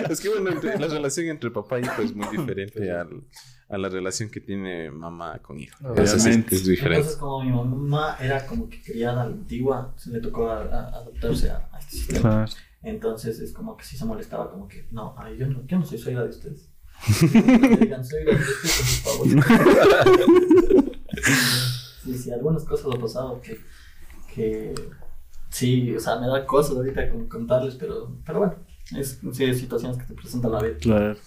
[0.10, 3.23] es que bueno, entre- la relación entre papá y hijo es muy diferente al-
[3.67, 5.75] a la relación que tiene mamá con hijo.
[5.80, 6.56] Sí Obviamente.
[6.56, 6.97] es diferente.
[6.99, 10.62] Entonces, como mi mamá era como que criada a la antigua, se le tocó a-
[10.62, 12.21] a- adaptarse a, a este sistema.
[12.21, 12.51] Claro.
[12.86, 15.86] Entonces, es como que sí se molestaba, como que, no, ay, yo, no yo no
[15.86, 16.69] soy suegra de ustedes.
[17.34, 19.45] No digan suegra de ustedes, por favor.
[22.04, 23.60] Sí, sí, algunas cosas han pasado que,
[24.34, 24.76] que
[25.50, 28.56] sí, o sea, me da cosas ahorita con- contarles, pero, pero bueno,
[28.95, 30.78] es sí, situaciones que te presentan la vida.
[30.80, 31.17] Claro.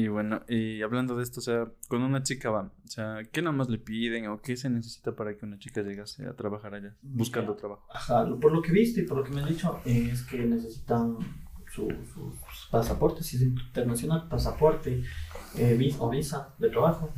[0.00, 3.42] Y bueno, y hablando de esto, o sea, cuando una chica va, o sea, ¿qué
[3.42, 6.94] nomás le piden o qué se necesita para que una chica llegase a trabajar allá,
[7.02, 7.82] buscando trabajo?
[7.92, 10.38] Ajá, por lo que viste y por lo que me han dicho, eh, es que
[10.56, 11.16] necesitan
[11.74, 12.32] su, su
[12.70, 15.02] pasaporte, si es internacional, pasaporte
[15.56, 17.12] eh, vis- o visa de trabajo.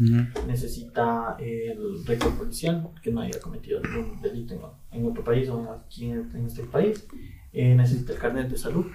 [0.47, 4.63] Necesita el récord policial, que no haya cometido ningún delito en,
[5.01, 7.07] en otro país o aquí en, en este país.
[7.53, 8.87] Eh, necesita el carnet de salud.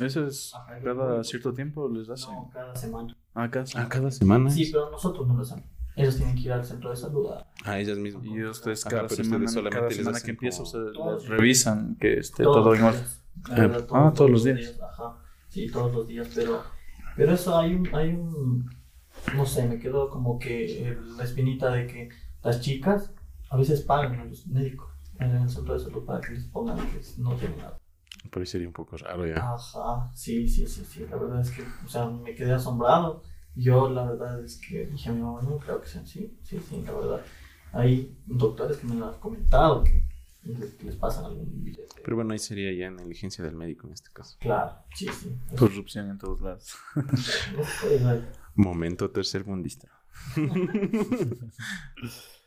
[0.00, 2.34] Eso es Ajá, cada cierto tiempo les hacen.
[2.34, 3.16] No, cada semana.
[3.34, 4.50] Ah, cada Ah, cada semana.
[4.50, 5.64] Sí, pero nosotros no lo hacemos.
[5.96, 8.24] Ellos tienen que ir al centro de salud a, A ellas mismas.
[8.24, 10.78] Y ustedes Ajá, cada pero semana, ustedes solamente cada semana que empieza, o
[11.12, 13.00] los revisan que esté todos todo en orden.
[13.00, 13.20] días.
[13.92, 14.78] Ah, todos los días.
[14.80, 15.16] Ajá.
[15.48, 16.62] Sí, todos los días, pero,
[17.16, 18.70] pero eso hay un, hay un,
[19.34, 22.08] no sé, me quedó como que la espinita de que
[22.42, 23.12] las chicas
[23.50, 26.76] a veces pagan a los médicos en el centro de salud para que les pongan
[26.78, 27.78] que no tienen nada.
[28.28, 29.54] Por ahí sería un poco raro ya.
[29.54, 33.22] Ajá, sí, sí, sí, sí, la verdad es que, o sea, me quedé asombrado.
[33.56, 36.60] Yo la verdad es que dije a mi mamá, no creo que sean así, sí,
[36.60, 37.22] sí, la verdad.
[37.72, 40.04] Hay doctores que me lo han comentado que
[40.44, 42.02] les, pasan algún billete.
[42.02, 44.36] Pero bueno, ahí sería ya negligencia del médico en este caso.
[44.40, 45.36] Claro, sí, sí.
[45.58, 46.74] Corrupción en todos lados.
[48.54, 49.88] Momento tercermundista.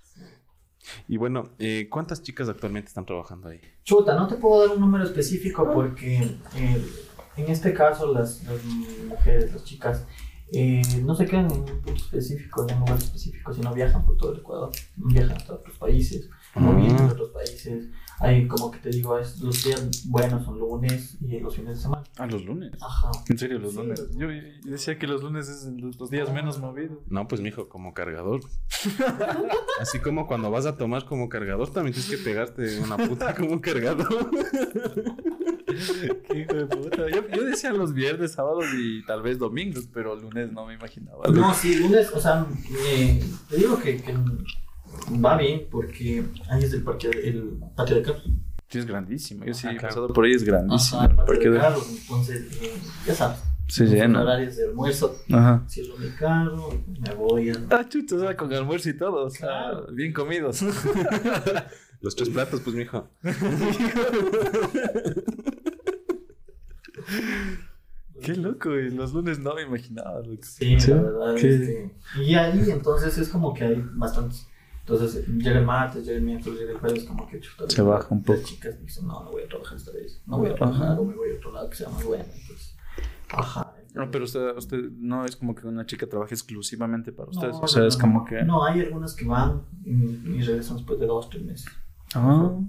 [1.07, 3.59] y bueno, eh, ¿cuántas chicas actualmente están trabajando ahí?
[3.83, 6.17] Chuta, no te puedo dar un número específico porque
[6.55, 6.85] eh,
[7.37, 8.43] en este caso las,
[9.07, 10.05] mujeres, las chicas,
[10.51, 14.17] eh, no se quedan en un punto específico, en un lugar específico, sino viajan por
[14.17, 17.87] todo el Ecuador, viajan hasta otros países, o vienen de otros países.
[18.19, 21.81] Hay como que te digo, es, los días buenos son lunes y los fines de
[21.81, 22.03] semana.
[22.17, 22.71] Ah, los lunes.
[22.79, 23.11] Ajá.
[23.27, 23.99] En serio, los Sí, lunes.
[23.99, 26.99] los Yo yo decía que los lunes es los, días menos movidos.
[27.07, 28.41] No, pues mijo, como cargador.
[29.81, 33.53] Así como cuando vas a tomar como cargador, también tienes que pegarte una puta como
[33.53, 34.29] un cargador.
[36.27, 37.09] Qué hijo de puta.
[37.09, 41.27] Yo, yo decía los viernes, sábados y tal vez domingos, pero lunes no me imaginaba.
[41.29, 42.45] No, sí, lunes, o sea,
[42.87, 44.13] eh, te digo que, que
[45.23, 48.23] va bien porque ahí es el, parque, el patio de carros.
[48.69, 49.45] Sí, es grandísimo.
[49.45, 49.87] Yo sí Ah, he claro.
[49.89, 50.99] pasado por ahí, es grandísimo.
[51.01, 52.73] Ajá, el patio Porque de de- carros, entonces, eh,
[53.05, 53.39] ya sabes.
[53.67, 54.21] se en llena.
[54.23, 55.63] horarios de almuerzo, Ajá.
[55.69, 57.53] cierro mi carro, me voy a...
[57.69, 59.25] Ah, chuto, o sea, con almuerzo y todo.
[59.25, 59.87] O sea, Claro.
[59.93, 60.61] bien comidos.
[62.01, 63.07] Los tres platos, pues mijo.
[68.21, 70.19] Qué loco, y los lunes no me imaginaba.
[70.21, 70.41] loco.
[70.43, 70.91] Sí, ¿Sí?
[70.91, 71.35] la verdad.
[71.35, 71.49] ¿Qué?
[71.55, 74.47] Este, y ahí entonces es como que hay bastantes.
[74.85, 77.69] Entonces llega el martes, llega el miércoles, llega el jueves, como que chuta.
[77.69, 78.39] Se baja un poco.
[78.39, 80.21] Las chicas dicen, no, no voy a trabajar esta vez.
[80.25, 80.99] No voy a trabajar Ajá.
[80.99, 82.25] o me voy a otro lado que sea más bueno.
[82.25, 82.75] Entonces,
[83.29, 83.73] ajá.
[83.93, 87.53] No, pero usted, usted no es como que una chica trabaje exclusivamente para ustedes.
[87.55, 88.43] no, o sea, no, es como que.
[88.43, 91.67] No, hay algunas que van y, regresan después de dos, tres meses.
[92.13, 92.59] Ah,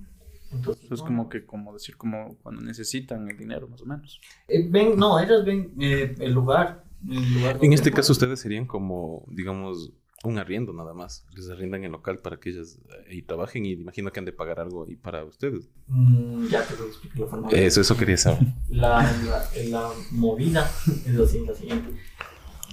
[0.53, 4.21] Entonces, es no, como que, como decir, como cuando necesitan el dinero, más o menos.
[4.47, 6.85] Eh, ven, no, ellas ven eh, el lugar.
[7.09, 9.93] El lugar En este caso ustedes serían como, digamos,
[10.29, 11.27] un arriendo nada más.
[11.35, 14.33] Les arriendan el local para que ellas eh, ahí trabajen y imagino que han de
[14.33, 15.69] pagar algo ahí para ustedes.
[15.89, 17.49] Mm, ya te lo expliqué la forma.
[17.51, 18.41] Eso, eso quería saber.
[18.69, 20.71] La, la, la movida
[21.07, 21.91] es así, la siguiente.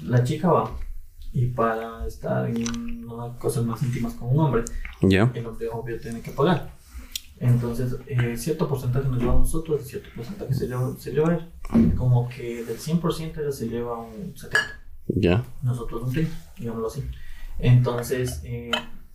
[0.04, 0.78] La chica va
[1.34, 4.66] y para estar en unas cosas más íntimas con un hombre,
[5.02, 5.32] ¿Ya?
[5.34, 6.72] el hombre obvio tiene que pagar.
[7.40, 11.34] Entonces, eh, cierto porcentaje nos lleva a nosotros y cierto porcentaje se lleva, se lleva
[11.34, 11.96] él.
[11.96, 14.52] Como que del 100% ella se lleva un 70%,
[15.08, 15.44] ¿Ya?
[15.64, 16.28] nosotros un 30%,
[16.60, 17.04] digámoslo así.
[17.62, 18.72] Entonces, eh,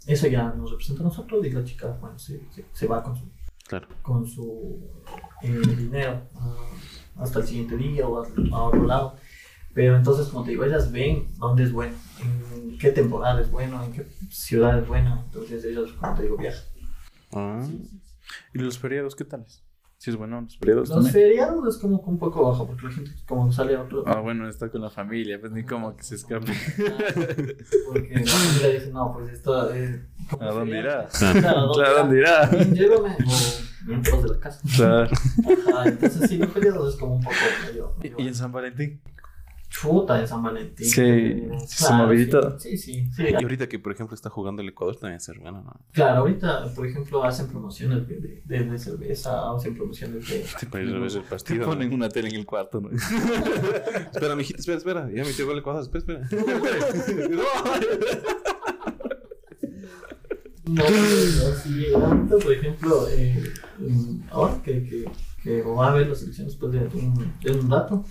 [0.06, 3.16] eso ya nos representa a nosotros y la chica, bueno, se, se, se va con
[3.16, 3.24] su
[3.68, 3.88] Claro.
[4.00, 4.78] con su
[5.42, 6.68] eh, dinero ah,
[7.16, 9.16] hasta el siguiente día o a, a otro lado.
[9.74, 13.82] Pero entonces, como te digo, ellas ven dónde es bueno, en qué temporada es bueno,
[13.82, 15.22] en qué ciudad es bueno.
[15.26, 16.62] Entonces, ellas, como te digo, viajan.
[17.32, 17.66] Ah,
[18.54, 19.62] ¿Y los feriados qué tales?
[19.98, 21.12] Si es bueno, los feriados Los también.
[21.12, 24.04] feriados es como que un poco bajo, porque la gente, como sale a otro.
[24.06, 26.52] Ah, bueno, está con la familia, pues ni como que se escape.
[27.86, 29.70] Porque la familia dice, no, pues esto.
[30.30, 31.08] Como ¿A dónde irá?
[31.08, 31.92] Claro, ¿a dónde irá?
[31.94, 32.46] ¿dónde irá?
[32.48, 33.16] Bien, Llévame
[33.88, 34.60] o todos de la casa.
[34.76, 35.10] Claro.
[35.68, 39.00] Ajá, entonces sí, los feriados es como un poco medio ¿Y en San Valentín?
[39.68, 40.86] Chuta en San Valentín.
[40.86, 41.42] Sí.
[42.58, 43.24] Sí, sí, sí.
[43.28, 45.74] Y ahorita que, por ejemplo, está jugando el Ecuador, también ser bueno, ¿no?
[45.92, 50.44] Claro, ahorita, por ejemplo, hacen promociones de, de, de- de cerveza, hacen promociones de...
[50.70, 51.10] Para ir a ver
[51.50, 52.90] el ponen una tele en el cuarto, ¿no?
[54.12, 55.10] Espera, mijita, espera, espera.
[55.12, 56.28] Ya me llegó el Ecuador, espera, espera.
[60.64, 63.52] No, no, sí, ahorita, por ejemplo, eh,
[64.32, 65.04] ahora que, que,
[65.42, 68.04] que va a haber las elecciones después de un, de un dato,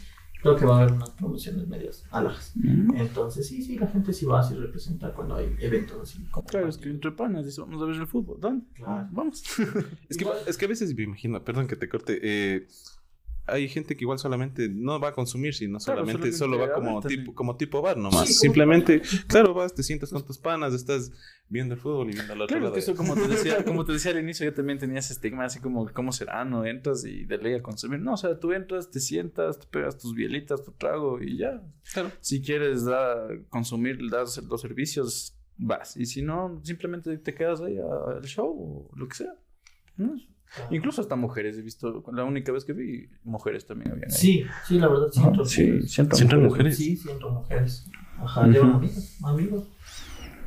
[0.46, 2.54] creo que va a haber unas promociones medias alhajas.
[2.96, 6.24] Entonces, sí, sí, la gente sí va a sí representar cuando hay eventos así.
[6.30, 8.40] como Claro, es que entre panas dice, vamos a ver el fútbol.
[8.40, 8.66] ¿Dónde?
[8.74, 9.08] Claro.
[9.12, 9.44] Vamos.
[10.10, 12.68] Es que, es que a veces me imagino, perdón que te corte, eh,
[13.48, 16.74] hay gente que igual solamente no va a consumir, sino Claro, solamente, solamente solo va
[16.74, 18.28] como tipo, como tipo bar nomás.
[18.28, 21.12] Sí, Simplemente, claro, vas, te sientas con tus panas, estás
[21.48, 23.94] viendo el fútbol y viendo la otra Claro, que eso como te decía, como te
[23.94, 26.44] decía al inicio, yo también tenía ese estigma así como, ¿cómo será?
[26.46, 28.00] No entras y de ley a consumir.
[28.00, 31.62] No, o sea, tú entras, te sientas, te pegas tus bielitas, tu trago y ya.
[31.94, 32.12] Claro.
[32.22, 35.96] Si quieres dar, consumir, das los servicios, vas.
[35.98, 39.36] Y si no, simplemente te quedas ahí al show o lo que sea.
[39.98, 40.16] ¿no?
[40.70, 44.18] Incluso hasta mujeres he visto, la única vez que vi, mujeres también habían ahí.
[44.18, 46.00] Sí, sí, la verdad, sí, mujeres.
[46.00, 46.44] entran mujeres.
[46.44, 46.78] mujeres.
[46.78, 47.90] Sí, entro mujeres.
[48.20, 49.68] Ajá, llevan amigos, amigos.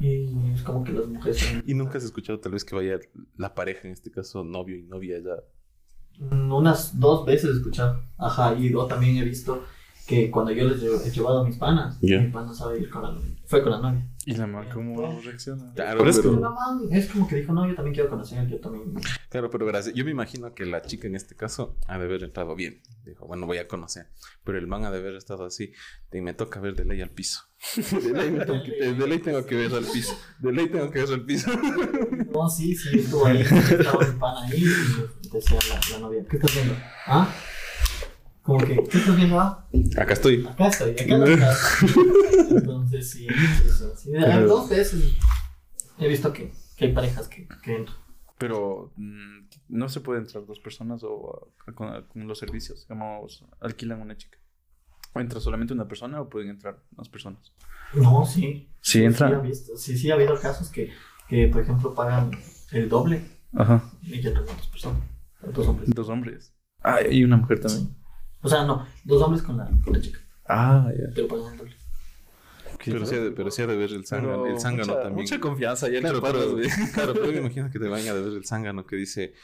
[0.01, 2.99] Y es como que las mujeres son- Y nunca has escuchado tal vez que vaya
[3.37, 6.25] la pareja, en este caso novio y novia, ya.
[6.25, 8.03] Mm, Unas dos veces he escuchado.
[8.17, 9.65] Ajá, y yo también he visto
[10.07, 12.21] que cuando yo les he llevado a mis panas, Ya.
[12.21, 13.31] mi pana sabe ir con la novia.
[13.45, 14.09] Fue con la novia.
[14.29, 15.73] ¿Y la mamá cómo reacciona?
[15.75, 18.11] Claro, Pero es pero- que- La man es como que dijo, no, yo también quiero
[18.11, 18.93] conocer, yo también.
[19.31, 22.23] Claro, pero verás, yo me imagino que la chica en este caso ha de haber
[22.25, 22.83] entrado bien.
[23.07, 24.09] Dijo, bueno, voy a conocer.
[24.45, 25.73] Pero el man ha de haber estado así.
[26.13, 27.41] Y me toca ver de ley al piso.
[28.03, 30.15] De ley, me tengo que, de ley tengo que ver al piso.
[30.41, 31.51] De ley tengo que ver al piso.
[32.31, 33.41] No, sí, sí, estuvo ahí.
[33.41, 36.75] Estaba mi pana ahí y decía la, la novia, ¿qué estás viendo?
[37.07, 37.27] ¿Ah?
[38.49, 39.39] Como que, ¿qué estás viendo?
[39.39, 40.47] Ah, Acá estoy.
[40.47, 41.77] acá estoy, acá no estás.
[42.51, 44.11] Entonces, sí, sí, sí, sí.
[44.47, 45.13] Dos veces
[45.99, 47.99] he visto que, que hay parejas que, que entran.
[48.39, 54.01] Pero mm, no se puede entrar dos personas o con, con los servicios, digamos, alquilan
[54.01, 54.39] una chica.
[55.13, 57.53] ¿O entra solamente una persona o pueden entrar dos personas?
[57.93, 58.71] No, sí.
[58.81, 59.29] Sí, entran.
[59.31, 59.77] Sí, ha visto.
[59.77, 60.91] sí, sí, ha habido casos que,
[61.29, 62.31] que, por ejemplo, pagan
[62.73, 63.21] el doble
[63.53, 63.91] Ajá.
[64.01, 65.03] y ya entran dos personas.
[65.53, 65.91] Dos hombres.
[65.95, 66.55] Dos hombres.
[66.83, 67.95] Ah, y una mujer también.
[68.43, 71.07] O sea, no, dos hombres con la, con la chica, Ah, ya.
[71.15, 71.77] pero pagan el doble.
[72.85, 75.23] Pero sí, ha de, pero sí ha de ver el zángano, el zángano mucha, también.
[75.25, 76.39] Mucha confianza ya Claro, pero,
[76.95, 79.35] claro, pero me imagino que te vayan a de ver el zángano que dice,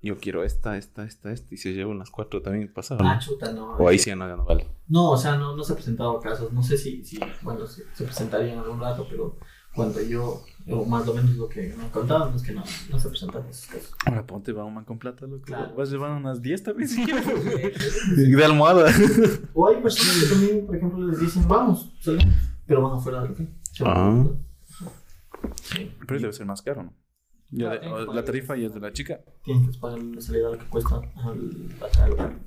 [0.00, 1.54] yo quiero esta, esta, esta, esta.
[1.54, 3.06] Y se lleva unas cuatro también pasaron.
[3.06, 3.76] Ah, chuta, no.
[3.76, 4.66] O ahí sí ya no, ya no vale.
[4.88, 6.50] No, o sea, no, no se han presentado casos.
[6.52, 9.36] No sé si, si bueno, se, se presentarían en algún rato, pero
[9.78, 13.08] cuando yo, o más o menos lo que me contaban, es que no, no se
[13.08, 13.92] presentan esos casos.
[14.04, 15.44] Ahora ponte, va un man con plata, loco.
[15.44, 15.74] Claro.
[15.76, 17.24] Vas a llevar unas 10 también si quieres.
[18.36, 18.90] De almohada.
[19.54, 22.34] o hay personas que también, por ejemplo, les dicen, vamos, salgamos,
[22.66, 23.48] pero van afuera del local.
[23.84, 24.26] Ah.
[25.62, 25.92] Sí.
[26.06, 26.92] Pero debe ser más caro, ¿no?
[27.50, 29.20] Ya de- Ah, la tarifa ya es de la chica.
[29.44, 32.38] Tienen que pagar la salida lo que cuesta al, al.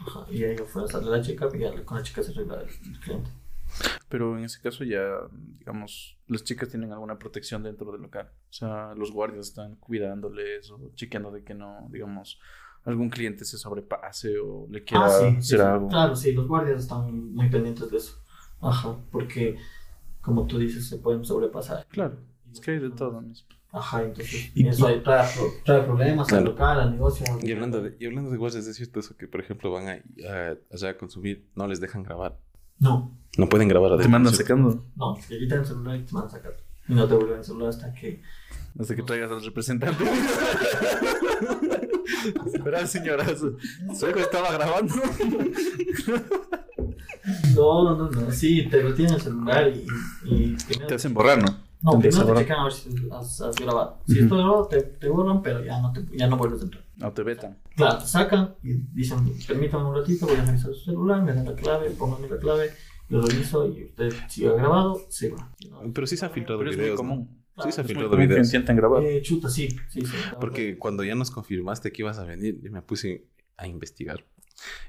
[0.00, 2.98] Ajá, y ahí afuera sale la chica y ya con la chica se arregla el
[3.00, 3.30] cliente.
[4.08, 5.04] Pero en ese caso ya,
[5.58, 8.30] digamos, las chicas tienen alguna protección dentro del local.
[8.48, 12.40] O sea, los guardias están cuidándoles o chequeando de que no, digamos,
[12.84, 15.64] algún cliente se sobrepase o le quiera Ah, sí, sí, hacer sí.
[15.66, 15.88] algo.
[15.88, 18.18] Claro, sí, los guardias están muy pendientes de eso.
[18.60, 19.56] Ajá, porque
[20.20, 21.86] como tú dices, se pueden sobrepasar.
[21.90, 22.18] Claro,
[22.52, 23.48] es que hay de todo mismo.
[23.70, 25.28] Ajá, entonces Y- eso ahí trae,
[25.64, 27.26] trae problemas al local, al negocio.
[27.42, 29.92] Y hablando de, y hablando de guardias, es cierto eso que, por ejemplo, van a,
[29.92, 32.38] a, allá a consumir, no les dejan grabar.
[32.80, 34.54] No, No pueden grabar Te adentro, mandan ¿cierto?
[34.54, 36.56] secando no, te quitan el celular y te van a sacar.
[36.88, 38.22] Y no te vuelven el celular hasta que...
[38.80, 40.04] hasta que traigas al representante.
[42.54, 43.52] Espera, señorazo.
[43.98, 44.94] Su hijo estaba grabando.
[47.54, 49.86] No, no, no, no, sí, te retienen el celular y...
[50.24, 51.56] y primero- Te hacen borrar, ¿no?
[51.82, 52.42] No, te primero a te borrar.
[52.44, 53.98] checan a ver si has, has grabado.
[54.06, 54.22] Si Ujú.
[54.24, 56.84] está grabado, te, te borran, pero ya no, te, ya no vuelves a entrar.
[56.98, 57.58] No te vetan.
[57.76, 61.44] Claro, te sacan y dicen, permítame un ratito, voy a revisar su celular, me dan
[61.46, 62.70] la clave, pónganme la clave,
[63.08, 65.54] lo reviso y usted si ha grabado, se va.
[65.58, 67.02] Si no, Pero sí se han filtrado Pero es muy videos.
[67.02, 67.08] ¿no?
[67.08, 67.44] común.
[67.62, 68.46] Sí se Es muy filtrado común videos.
[68.46, 69.02] intenten grabar.
[69.04, 70.16] Eh, chuta, sí, sí, sí.
[70.40, 74.24] Porque cuando ya nos confirmaste que ibas a venir, yo me puse a investigar.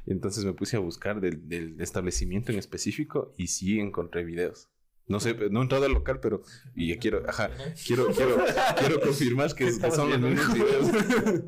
[0.08, 4.68] Y entonces me puse a buscar del, del establecimiento en específico y sí encontré videos.
[5.10, 6.44] No sé, no he entrado al local, pero
[6.76, 7.50] y yo quiero, ajá,
[7.86, 8.38] quiero, quiero,
[8.78, 10.88] quiero confirmar que, son los mismos videos.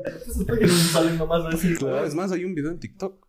[2.04, 3.28] Es más, hay un video en TikTok.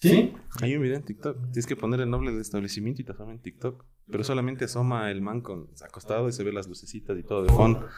[0.00, 0.34] ¿Sí?
[0.60, 1.36] Hay un video en TikTok.
[1.52, 3.84] Tienes que poner el nombre del establecimiento y te asoma en TikTok.
[4.08, 7.48] Pero solamente asoma el man con acostado y se ve las lucecitas y todo de
[7.48, 7.88] fondo.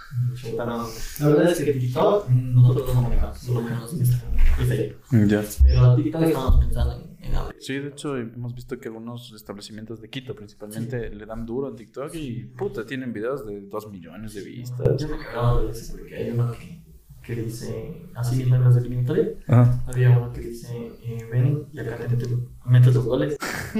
[0.56, 5.28] La verdad es que TikTok nosotros no manejamos, solo manejamos Instagram.
[5.28, 5.44] Ya.
[5.62, 7.60] Pero TikTok estamos pensando en, abrir.
[7.60, 11.76] Sí, de hecho hemos visto que algunos establecimientos de Quito principalmente le dan duro a
[11.76, 14.96] TikTok y puta, tienen videos de 2 millones de vistas.
[14.96, 16.87] Yo me cagaba de eso porque hay uno que,
[17.28, 19.84] que dice, así mismo en las eliminatorias, Ajá.
[19.86, 22.16] había uno que dice, eh, ven y acá te
[22.64, 23.36] metes, los goles.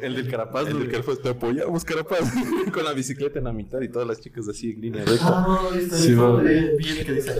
[0.00, 2.32] El del Carapaz, El del Carapaz, te apoyamos, Carapaz.
[2.74, 5.26] con la bicicleta en la mitad y todas las chicas así en línea recta.
[5.28, 7.32] Ah, no, esto Sí, el que dice.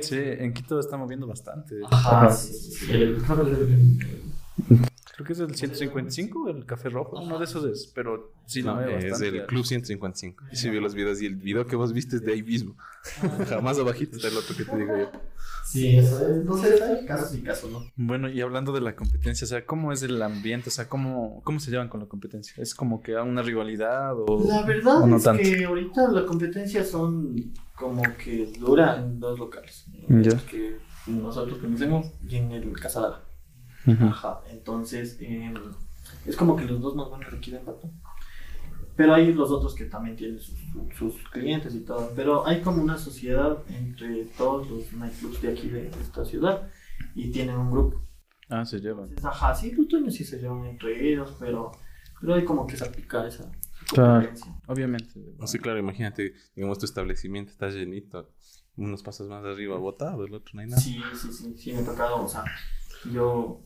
[0.00, 1.76] Sí, en Quito está moviendo bastante.
[1.90, 2.92] Ajá, sí, sí.
[2.92, 4.29] El- el-
[5.30, 7.20] que es el 155, el café rojo.
[7.20, 9.38] Uno de esos es, pero sí, no, No, es bastante.
[9.38, 10.44] el Club 155.
[10.50, 12.76] Y se vio los videos y el video que vos viste es de ahí mismo.
[13.48, 15.10] Jamás abajito está el otro que te digo yo.
[15.64, 16.38] Sí, eso es.
[16.38, 17.84] Entonces, hay casos y casos, ¿no?
[17.94, 20.68] Bueno, y hablando de la competencia, o sea, ¿cómo es el ambiente?
[20.68, 22.54] O sea, ¿cómo, cómo se llevan con la competencia?
[22.60, 24.44] ¿Es como que una rivalidad o...?
[24.48, 25.42] La verdad o no es tanto.
[25.44, 29.86] que ahorita la competencia son como que dura en dos locales.
[30.08, 30.36] Ya.
[30.50, 33.29] Que nosotros conocemos y en el Casadara.
[33.86, 34.40] Ajá.
[34.50, 35.54] Entonces, eh,
[36.26, 37.90] es como que los dos más buenos aquí de Pato.
[38.96, 40.58] Pero hay los otros que también tienen sus,
[40.98, 42.12] sus clientes y todo.
[42.14, 46.68] Pero hay como una sociedad entre todos los nightclubs de aquí de esta ciudad
[47.14, 48.02] y tienen un grupo.
[48.48, 49.04] Ah, se llevan.
[49.04, 51.72] Entonces, ajá, sí, los dueños sí se llevan entre ellos, pero,
[52.20, 53.50] pero hay como que se aplica esa
[53.88, 54.28] Claro.
[54.66, 55.14] Obviamente.
[55.46, 58.30] Sí, claro, imagínate, digamos, tu establecimiento está llenito.
[58.76, 60.80] Unos pasos más arriba, botado, el otro no hay nada.
[60.80, 62.44] Sí, sí, sí, sí, me ha tocado, o sea,
[63.12, 63.62] yo,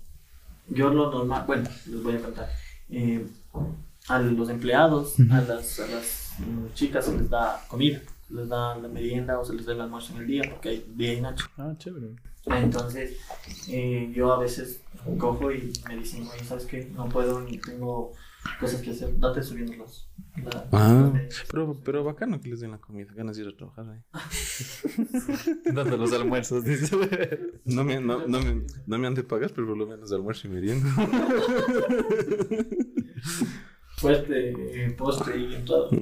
[0.68, 2.50] yo lo normal, bueno, les voy a contar.
[2.90, 3.27] Eh,
[4.09, 8.48] a los empleados, a las, a las mm, chicas se les da comida, se les
[8.48, 11.14] da la merienda o se les da el almuerzo en el día, porque hay día
[11.14, 11.44] y noche.
[11.57, 12.09] Ah, chévere.
[12.46, 13.16] Entonces,
[13.68, 14.83] eh, yo a veces
[15.18, 16.90] cojo y me dicen, oye, ¿sabes qué?
[16.94, 18.12] No puedo ni tengo
[18.61, 20.09] cosas que hacer, date subiendo los.
[20.37, 21.44] la- Ah, las medidas".
[21.50, 24.00] pero, pero bacano que les den la comida, ganas de ir a trabajar ahí.
[25.74, 26.96] Dando los almuerzos, dice.
[27.64, 30.46] No me, no, no me, no me han de pagar, pero por lo menos almuerzo
[30.48, 30.88] y merienda.
[33.96, 35.88] Fuerte, eh, postre y entrada.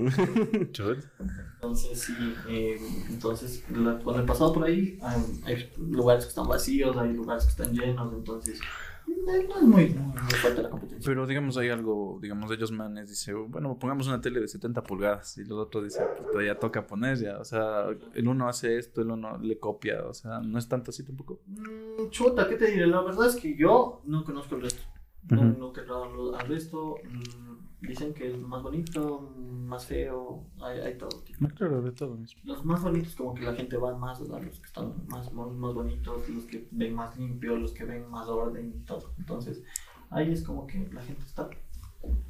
[1.62, 2.12] Entonces, sí,
[2.48, 2.76] eh,
[3.08, 7.44] entonces la- cuando he pasado por ahí, hay, hay lugares que están vacíos, hay lugares
[7.44, 8.64] que están llenos, entonces eh,
[9.06, 11.06] no es muy, muy, muy fuerte la competencia.
[11.10, 15.36] Pero digamos, hay algo, digamos, ellos manes, dice, bueno, pongamos una tele de 70 pulgadas.
[15.38, 17.38] Y los otros dicen, puta, ya toca poner, ya.
[17.38, 20.04] O sea, el uno hace esto, el uno le copia.
[20.06, 21.40] O sea, no es tanto así tampoco.
[21.46, 22.86] Mm, chuta, ¿qué te diré?
[22.86, 24.82] La verdad es que yo no conozco el resto.
[25.30, 25.58] No, Ujú.
[25.58, 26.96] no entrado al resto.
[27.04, 27.51] Mm,
[27.82, 31.48] dicen que es más bonito, mm, más feo, hay, hay todo tipo.
[31.56, 32.40] Claro, de todo mismo.
[32.44, 34.42] Los más bonitos como que la gente va más, ¿verdad?
[34.42, 38.28] los que están más, más, bonitos, los que ven más limpio, los que ven más
[38.28, 39.12] orden y todo.
[39.18, 39.62] Entonces,
[40.10, 41.48] ahí es como que la gente está.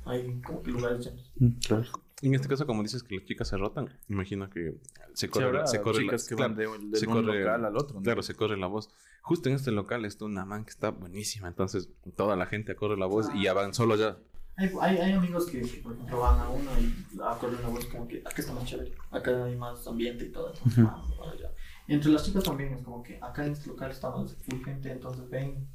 [0.04, 1.32] Hay como que lugares llenos.
[1.66, 1.84] Claro.
[2.20, 4.76] En este caso, como dices que las chicas se rotan, imagino que
[5.12, 7.12] se Sí, corre, la- se corre chicas la, que claro, van de, de se un
[7.14, 7.96] corre- local al otro.
[7.96, 8.02] ¿no?
[8.02, 8.90] Claro, se corre la voz.
[9.22, 12.96] Justo en este local está una man que está buenísima, entonces toda la gente corre
[12.96, 14.18] la voz y ya van solo ya.
[14.56, 17.86] Hay, hay, hay amigos que, que, por ejemplo, van a uno y acordan una voz
[17.86, 20.52] como que acá está más chévere, acá hay más ambiente y todo.
[20.52, 21.50] Entonces, van para allá.
[21.88, 24.92] Entre las chicas también es como que acá en este local está más full gente,
[24.92, 25.66] entonces ven,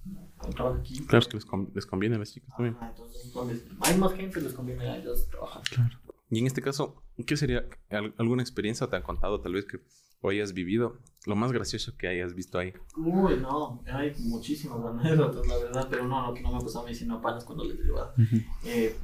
[0.55, 1.05] trabaja aquí.
[1.05, 2.75] Claro, es que les, con- les conviene a las chicas también.
[2.77, 5.63] Ajá, entonces, donde hay más gente, les conviene a ellos trabajar.
[6.29, 9.79] Y en este caso, ¿qué sería al- alguna experiencia te han contado tal vez que
[10.21, 10.97] o hayas vivido?
[11.27, 12.73] Lo más gracioso que hayas visto ahí.
[12.95, 16.85] Uy, no, hay muchísimas anécdotas, la verdad, pero no, lo que no me pasó a
[16.87, 18.13] mí, sino a panas cuando les llevaba.
[18.63, 18.95] Eh,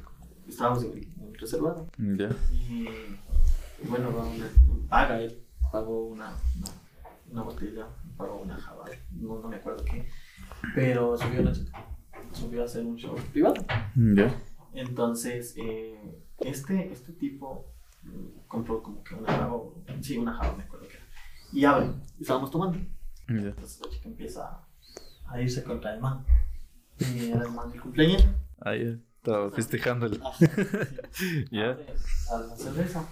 [0.48, 2.30] estábamos en el, en reservado Ya.
[2.52, 4.50] y, y bueno, va una-
[4.88, 5.38] paga él,
[5.70, 6.68] pagó una, una,
[7.30, 10.08] una botella, pagó una java, no, no me acuerdo qué,
[10.74, 11.84] pero subió la chica,
[12.32, 13.56] subió a hacer un show privado.
[13.96, 14.34] Ya.
[14.72, 17.66] Entonces, eh, este, este tipo
[18.02, 19.60] mm, compró como que una java,
[20.00, 21.03] sí, una java, me acuerdo que era,
[21.54, 22.78] y abre, y estábamos tomando.
[23.28, 23.34] Ya.
[23.34, 24.60] Entonces la chica empieza
[25.26, 26.24] a irse contra el man.
[26.98, 28.24] Y era el man del cumpleaños.
[28.60, 30.20] Ahí estaba festejando el.
[30.22, 30.36] Ajá,
[31.12, 31.44] sí.
[31.50, 31.70] Ya.
[31.70, 31.86] Abre
[32.32, 33.08] a la cerveza.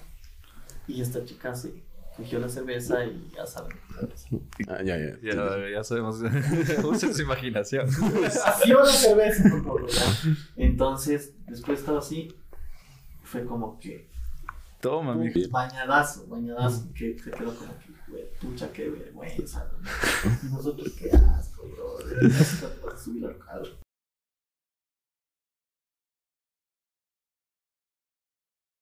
[0.86, 1.82] Y esta chica se
[2.16, 3.76] cogió la cerveza y ya saben.
[4.68, 5.16] Ah, ya, ya.
[5.22, 6.20] Ya, ya sabemos.
[6.84, 7.88] Usen su imaginación.
[7.88, 9.86] Va la cerveza, por favor.
[10.56, 12.34] Entonces, después estaba así.
[13.22, 14.10] Fue como que
[14.80, 15.38] Toma, mijo.
[15.50, 16.92] bañadazo, bañadazo.
[16.92, 19.70] Que se quedó como que, güey, pucha, qué vergüenza.
[19.72, 19.88] ¿no?
[20.48, 21.98] Y nosotros, qué asco, bro.
[22.22, 23.82] Vas a subir al carro.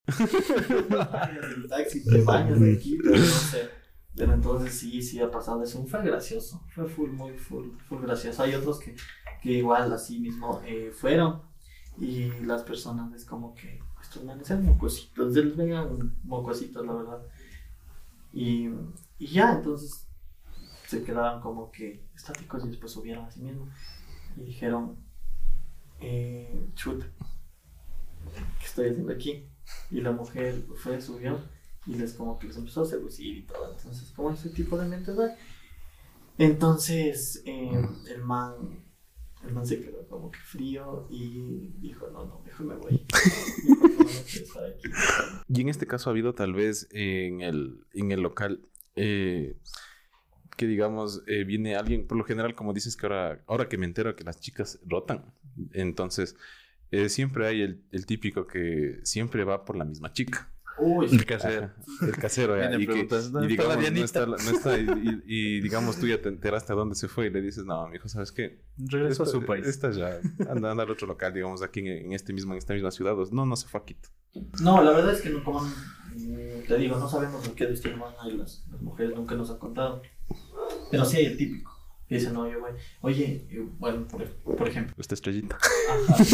[1.55, 3.71] el taxi, te bañas de aquí, pero no sé.
[4.17, 5.85] Pero entonces sí, sí ha pasado eso.
[5.87, 8.43] Fue gracioso, fue full, muy full, full gracioso.
[8.43, 8.97] Hay otros que,
[9.41, 11.43] que igual así mismo eh, fueron
[11.99, 16.93] y las personas es como que estos manes eran mocositos, se les veían mocositos, la
[16.95, 17.23] verdad.
[18.33, 18.71] Y,
[19.21, 20.09] y ya, entonces
[20.87, 23.69] se quedaron como que estáticos y después subieron a sí mismos
[24.35, 24.97] y dijeron,
[26.01, 27.07] eh, chuta,
[28.59, 29.47] ¿qué estoy haciendo aquí?
[29.91, 31.39] Y la mujer fue, subió
[31.87, 33.77] y les como que les empezó a seducir y todo.
[33.77, 35.33] Entonces, como ese tipo de mentes hay.
[36.39, 38.83] Entonces, eh, el man,
[39.45, 43.07] el man se quedó como que frío y dijo, no, no, mejor me voy.
[43.07, 44.89] Dijo, "No, no quiero estar aquí".
[45.49, 48.70] Y en este caso ha habido tal vez en el, en el local
[49.03, 49.57] eh,
[50.57, 53.87] que digamos eh, viene alguien, por lo general como dices que ahora, ahora que me
[53.87, 55.25] entero que las chicas rotan,
[55.73, 56.37] entonces
[56.91, 60.49] eh, siempre hay el, el típico que siempre va por la misma chica.
[60.83, 61.71] Uy, El casero.
[62.01, 64.79] El casero, ya, Viene y, que, preguntas, ¿dónde y está digamos, no está, no está,
[64.79, 67.65] y, y- y digamos, tú ya te enteraste a dónde se fue y le dices,
[67.67, 68.63] no, mijo, ¿sabes qué?
[68.79, 69.67] Regresó a su país.
[69.67, 72.73] Esta ya, anda, anda al otro local, digamos, aquí en, en este mismo, en esta
[72.75, 73.19] misma ciudad.
[73.19, 74.09] o- No, no se fue a Quito.
[74.63, 75.61] No, la verdad es que no, como
[76.67, 79.51] te digo, no sabemos en qué destino van a ir las, las mujeres, nunca nos
[79.51, 80.03] han contado.
[80.91, 81.71] Pero sí hay el típico.
[82.09, 82.71] Que dice, no, yo voy.
[83.03, 84.25] Oye, yo- bueno, por,
[84.57, 84.95] por ejemplo.
[84.99, 85.57] Esta estrellita.
[86.09, 86.25] Ajá.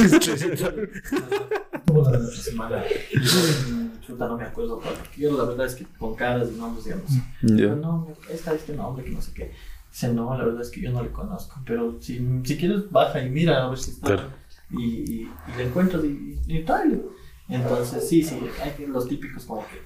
[1.86, 2.82] Tuvo la semana.
[3.12, 6.58] Y yo, Chuta, no me acuerdo cuál, yo la verdad es que con caras y
[6.58, 7.10] nombres, digamos.
[7.42, 7.74] Ya.
[7.74, 9.52] No, está este nombre que no sé qué.
[9.90, 11.60] Dice, no, la verdad es que yo no le conozco.
[11.66, 14.06] Pero si, si quieres, baja y mira a ver si está.
[14.06, 14.30] Claro.
[14.70, 17.02] Y, y, y le encuentras y, y, y tráele.
[17.48, 19.80] Entonces, sí, sí, hay que- los típicos como que,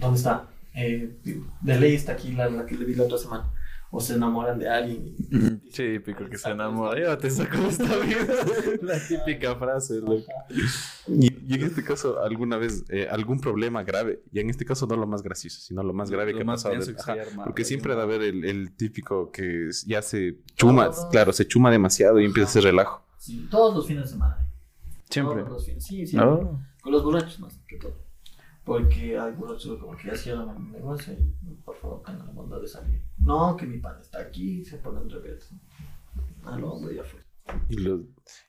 [0.00, 0.48] ¿dónde está?
[0.74, 1.16] Eh,
[1.62, 3.50] de ley está aquí la, la que le vi la otra semana.
[3.90, 5.14] O se enamoran de alguien.
[5.18, 7.00] y- Sí, pico que se enamora.
[7.00, 8.26] Ya te sacó esta vida.
[8.82, 10.24] La típica frase, loco.
[11.06, 14.86] Y, y en este caso, alguna vez, eh, algún problema grave, y en este caso
[14.86, 16.84] no lo más gracioso, sino lo más grave Lo que ha más pasado.
[16.84, 17.44] del- que se ajá, armado.
[17.46, 21.08] porque siempre debe haber el, el típico que ya se chuma, Todo.
[21.08, 23.02] claro, se chuma demasiado y empieza a hacer relajo.
[23.16, 24.46] Sí, todos los fines de semana.
[25.08, 25.36] Siempre.
[25.36, 25.82] Todos los fines.
[25.86, 26.14] Sí, sí.
[26.14, 26.60] No.
[26.88, 27.98] Con los borrachos más que todo.
[28.64, 32.62] Porque hay borrachos como que ya cierran el negocio y por favor tengan la bondad
[32.62, 33.02] de salir.
[33.18, 35.50] No, que mi pan está aquí, se ponen rebeldes.
[36.44, 37.20] Al hombre ya fue.
[37.68, 38.00] Y, los,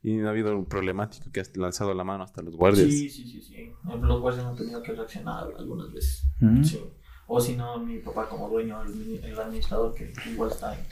[0.04, 2.88] y no ha habido un problemático que has lanzado la mano hasta los guardias.
[2.88, 3.72] Sí, sí, sí, sí.
[3.84, 6.24] Los guardias han tenido que reaccionar algunas veces.
[6.40, 6.64] Mm.
[6.64, 6.82] Sí.
[7.28, 10.86] O si no, mi papá como dueño, el, el administrador que igual está en,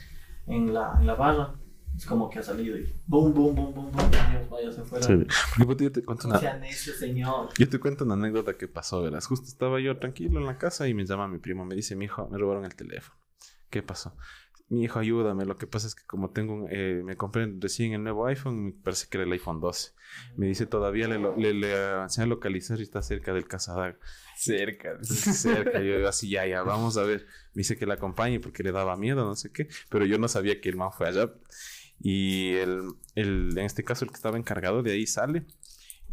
[0.52, 1.54] en, la, en la barra,
[1.98, 5.04] es como que ha salido y boom, boom, boom, boom, boom, Dios, váyase fuera.
[5.06, 5.26] Sí.
[5.66, 7.48] Porque yo te cuento una, necio, señor.
[7.58, 9.26] yo te cuento una anécdota que pasó, verás.
[9.26, 11.64] Justo estaba yo tranquilo en la casa y me llama mi primo.
[11.64, 13.18] Me dice, mi hijo, me robaron el teléfono.
[13.68, 14.16] ¿Qué pasó?
[14.70, 15.44] Mi hijo, ayúdame.
[15.46, 18.64] Lo que pasa es que como tengo un, eh, me compré recién el nuevo iPhone,
[18.66, 19.92] me parece que era el iPhone 12.
[20.36, 23.98] Me dice, todavía le, lo- le, le avancé a localizar y está cerca del Casadag.
[24.36, 24.98] Cerca.
[25.02, 25.80] cerca.
[25.80, 27.26] Yo así, ya, ya, vamos a ver.
[27.54, 29.68] Me dice que la acompañe porque le daba miedo, no sé qué.
[29.88, 31.32] Pero yo no sabía que el man fue allá.
[32.00, 32.82] Y el,
[33.14, 35.46] el, en este caso, el que estaba encargado de ahí sale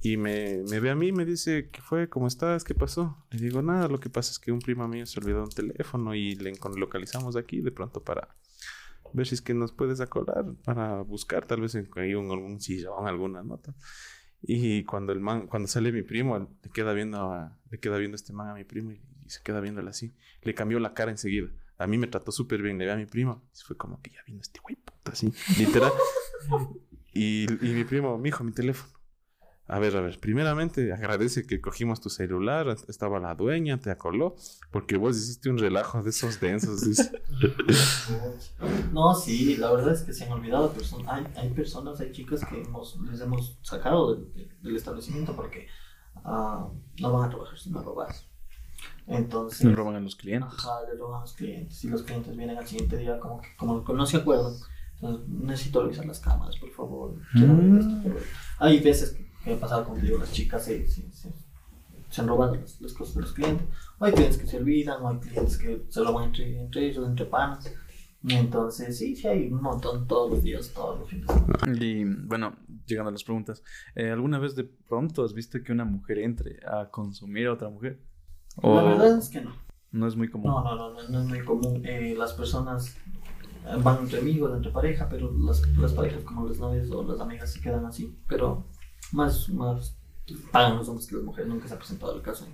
[0.01, 2.09] y me, me ve a mí me dice, ¿qué fue?
[2.09, 2.63] ¿Cómo estás?
[2.63, 3.17] ¿Qué pasó?
[3.31, 6.15] Le digo, nada, lo que pasa es que un primo mío se olvidó un teléfono
[6.15, 8.36] y le localizamos aquí de pronto para
[9.13, 13.07] ver si es que nos puedes acolar, para buscar tal vez en, un, algún sillón,
[13.07, 13.73] alguna nota.
[14.41, 18.15] Y cuando el man, cuando sale mi primo, le queda viendo a- le queda viendo
[18.15, 20.13] este man a mi primo y, y se queda viéndole así.
[20.43, 21.49] Le cambió la cara enseguida.
[21.78, 23.43] A mí me trató súper bien, le ve a mi primo.
[23.53, 25.91] Y fue como que ya vino este güey puta, así, literal.
[27.13, 28.93] y, y mi primo, mi hijo, mi teléfono.
[29.67, 34.36] A ver, a ver, primeramente agradece que cogimos tu celular, estaba la dueña, te acoló,
[34.71, 36.84] porque vos hiciste un relajo de esos densos.
[38.93, 41.07] No, sí, la verdad es que se han olvidado personas.
[41.11, 45.67] Hay, hay personas, hay chicas que hemos, les hemos sacado del, del- del establecimiento porque
[46.23, 46.69] ah,
[47.01, 48.13] no van a trabajar sino a robar.
[49.08, 50.49] Entonces, Le roban a los clientes.
[50.58, 53.49] ajá, le roban a los clientes y los clientes vienen al siguiente día como que
[53.58, 54.53] como no se acuerdan.
[54.95, 57.16] Entonces, necesito revisar las cámaras, por favor.
[57.34, 58.24] Quiero ver esto, ver.
[58.60, 61.32] Hay veces que, que ha pasado, como digo, las chicas se, se, se,
[62.10, 63.68] se han robado las, las cosas de los clientes.
[63.99, 67.08] O hay clientes que se olvidan, o hay clientes que se roban entre, entre ellos,
[67.08, 67.72] entre panas.
[68.28, 71.28] Entonces, sí, sí, hay un montón todos los días, todos los fines.
[71.80, 72.56] Y bueno,
[72.88, 73.62] llegando a las preguntas,
[73.93, 77.70] eh, ¿alguna vez de pronto has visto que una mujer entre a consumir a otra
[77.70, 77.99] mujer?
[78.62, 79.53] La verdad es que no.
[79.91, 80.47] no es muy común.
[80.51, 81.82] No, no, no, no, no es muy común.
[81.86, 82.97] Eh, las personas
[83.66, 87.20] eh, van entre amigos, entre pareja, pero las, las parejas como las novias o las
[87.20, 88.18] amigas se quedan así.
[88.28, 88.66] Pero
[89.12, 89.97] más, más
[90.51, 91.49] pagan los hombres que las mujeres.
[91.49, 92.45] Nunca se ha presentado el caso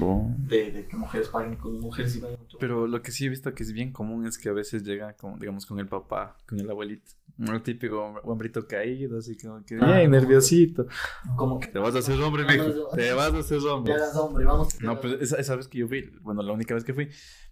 [0.00, 0.28] Oh.
[0.38, 2.58] de, de que mujeres paguen con mujeres y vayan a otro.
[2.58, 5.12] Pero lo que sí he visto que es bien común es que a veces llega,
[5.14, 7.12] como, digamos, con el papá, con el abuelito.
[7.38, 10.86] El típico hom- hombrito caído, así como que, Ah, ¡ay, nerviosito!
[11.36, 12.64] como que Te vas a hacer hombre, no, mijo.
[12.68, 12.88] no.
[12.96, 13.94] Te vas a hacer ya hombre.
[13.94, 14.80] eras hombre, vamos.
[14.80, 17.06] No, pues esa, esa vez que yo fui, bueno, la única vez que fui,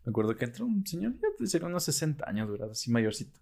[0.05, 2.71] me acuerdo que entró un señor, ya sería unos 60 años, ¿verdad?
[2.71, 3.41] Así mayorcito.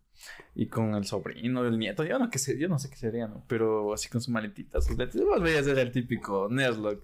[0.55, 3.27] Y con el sobrino, el nieto, yo no, qué sé, yo no sé qué sería,
[3.27, 3.45] ¿no?
[3.47, 7.03] Pero así con su maletita, sus letras, vos veías era el típico Nerdlock.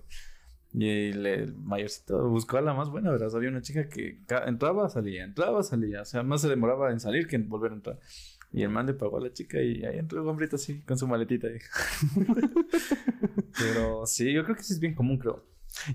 [0.72, 3.34] Y el, el mayorcito buscó a la más buena, ¿verdad?
[3.34, 6.02] Había una chica que entraba, salía, entraba, salía.
[6.02, 7.98] O sea, más se demoraba en salir que en volver a entrar.
[8.56, 10.96] Y el man le pagó a la chica y ahí entró el hombrito así, con
[10.98, 11.46] su maletita.
[11.48, 11.58] ahí.
[13.58, 15.44] Pero sí, yo creo que sí es bien común, creo.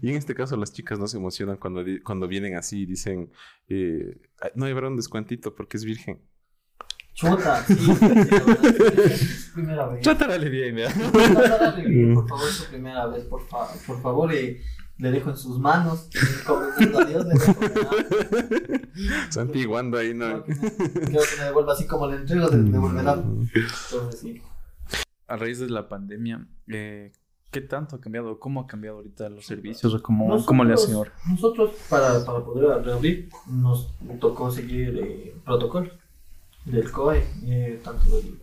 [0.02, 3.32] Y en este caso las chicas no se emocionan cuando, cuando vienen así y dicen,
[3.68, 6.22] eh, "Ay, no, habrá un descuentito porque es virgen.
[7.14, 10.02] Chuta, sí, sí, es su primera vez.
[10.02, 11.12] Trátale bien, ¿verdad?
[11.12, 14.62] Trátale bien, por favor, es su primera vez, por, fa- por favor, eh,
[15.02, 16.08] le dejo en sus manos,
[16.42, 18.82] encomendando a Dios, le dejo ¿verdad?
[19.30, 20.44] Santiguando ahí, ¿no?
[20.44, 23.14] que me- quiero que me devuelva así como le entrego, de- devolverá.
[23.14, 24.42] Entonces, sí.
[25.28, 27.12] a raíz de la pandemia, eh,
[27.50, 28.40] ¿Qué tanto ha cambiado?
[28.40, 29.94] ¿Cómo ha cambiado ahorita los servicios?
[29.94, 31.12] ¿O cómo, ¿Cómo le hace ahora?
[31.30, 35.90] Nosotros, para, para poder reabrir, nos tocó seguir eh, protocolo
[36.64, 38.40] del COE, eh, tanto del,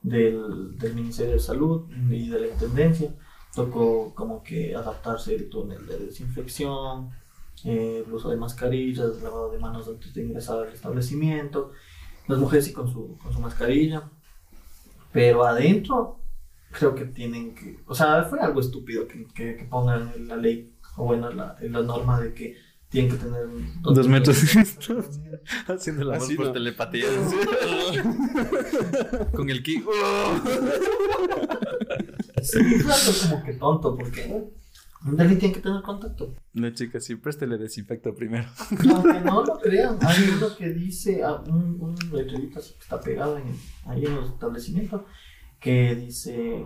[0.00, 3.10] del, del Ministerio de Salud y de la Intendencia.
[3.56, 7.10] Tocó como que adaptarse el túnel de desinfección,
[7.64, 11.72] eh, el uso de mascarillas, lavado de manos antes de ingresar al establecimiento.
[12.28, 14.10] Las mujeres sí con su, con su mascarilla,
[15.10, 16.20] pero adentro
[16.70, 20.36] creo que tienen que, o sea, fue algo estúpido que, que, que pongan en la
[20.36, 22.56] ley, o bueno, en la, en la norma de que
[22.88, 23.46] tienen que tener
[23.82, 24.38] dos metros.
[25.68, 27.06] haciendo la voz por telepatía.
[29.32, 29.82] Con el ki
[32.46, 34.44] sí, es algo como que tonto porque
[35.04, 36.34] Nadie tiene que tener contacto.
[36.54, 38.48] No, chica, sí, préstele desinfecto primero.
[38.70, 42.98] Aunque no lo crean, hay uno que dice, ah, un, un letrerito así que está
[43.00, 43.44] pegado en,
[43.84, 45.02] ahí en los establecimientos,
[45.60, 46.64] que dice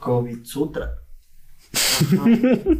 [0.00, 0.94] COVID Sutra.
[1.74, 2.24] Ajá.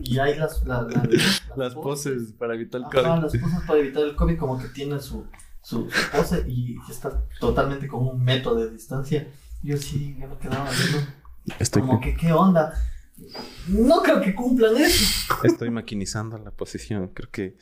[0.04, 3.22] Y hay las, la- la- las, Las poses para evitar el Ajá, COVID.
[3.32, 5.26] las cosas para evitar el COVID como que tiene su,
[5.62, 9.28] su, su pose y está totalmente con un metro de distancia.
[9.62, 10.98] Yo sí, yo me quedaba viendo
[11.58, 12.72] Estoy, como que, ¿qué onda?
[13.68, 15.04] No creo que cumplan eso.
[15.44, 17.08] estoy maquinizando la posición.
[17.08, 17.56] Creo que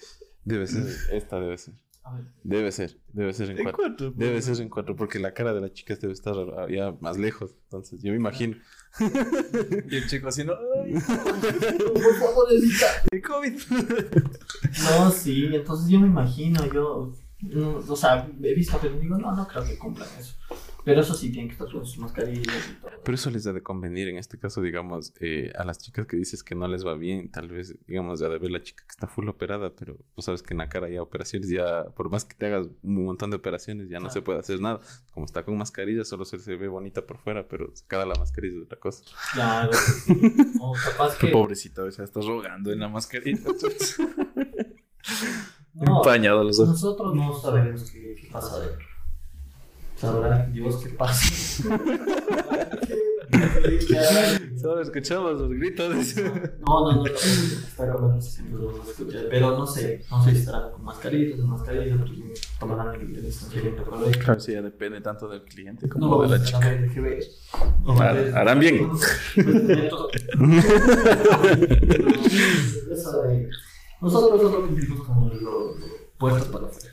[0.44, 0.86] debe ser.
[1.12, 1.74] Esta debe ser.
[2.02, 2.98] A ver, Debe ser.
[3.12, 3.82] Debe ser en En cuatro.
[3.86, 4.44] cuatro, Debe pues.
[4.46, 6.34] ser en cuatro, porque la cara de la chica debe estar
[6.70, 7.54] ya más lejos.
[7.64, 8.56] Entonces, yo me imagino.
[9.88, 12.86] Y el chico haciendo ¡ay, por favor, evita.
[13.28, 13.60] COVID!
[14.82, 17.12] No, sí, entonces yo me imagino, yo,
[17.42, 20.34] no, o sea, he visto, pero digo, no, no creo que cumplan eso.
[20.84, 22.90] Pero eso sí, tienen que estar con sus mascarillas y todo.
[23.04, 24.08] Pero eso les ha de convenir.
[24.08, 27.30] En este caso, digamos, eh, a las chicas que dices que no les va bien,
[27.30, 30.42] tal vez, digamos, ya de ver la chica que está full operada, pero tú sabes
[30.42, 33.36] que en la cara ya operaciones, ya, por más que te hagas un montón de
[33.36, 34.14] operaciones, ya no Claro.
[34.14, 34.80] se puede hacer nada.
[35.12, 38.56] Como está con mascarilla, solo se, se ve bonita por fuera, pero sacada la mascarilla
[38.58, 39.04] es otra cosa.
[39.34, 40.12] Claro, sí.
[40.60, 43.40] o capaz Qué que, pobrecito, o sea, estás rogando en la mascarilla.
[45.74, 46.70] no, Empañado los ojos.
[46.70, 48.86] nosotros no sabemos qué, qué pasa adentro.
[50.00, 51.68] Sabrá Dios qué pasa.
[54.60, 56.16] Solo escuchamos los gritos.
[56.16, 56.32] No,
[56.66, 57.06] no, no, no.
[57.06, 60.84] Está como no sé si lo escuché, Pero no sé, no sé si estarán con
[60.84, 62.18] mascarillas, sin mascarillas, otros
[62.58, 64.18] tomarán el distanciamiento correcto.
[64.24, 66.78] Claro, sí, ya depende tanto del cliente como No, de la chica.
[68.34, 68.88] Harán bien.
[74.00, 75.76] Nosotros solo cumplimos con lo, lo
[76.16, 76.90] puesto para hacer.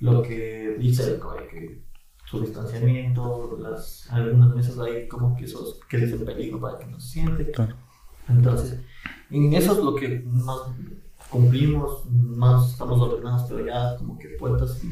[0.00, 1.82] Lo que, dice el COE, que
[2.24, 7.00] su distanciamiento, las, algunas mesas hay como que esos que dicen peligro para que no
[7.00, 7.50] se siente.
[7.50, 7.74] Claro.
[8.28, 8.80] Entonces,
[9.30, 10.58] en eso es lo que más
[11.30, 14.88] cumplimos, más estamos ordenados, pero ya como que puertas y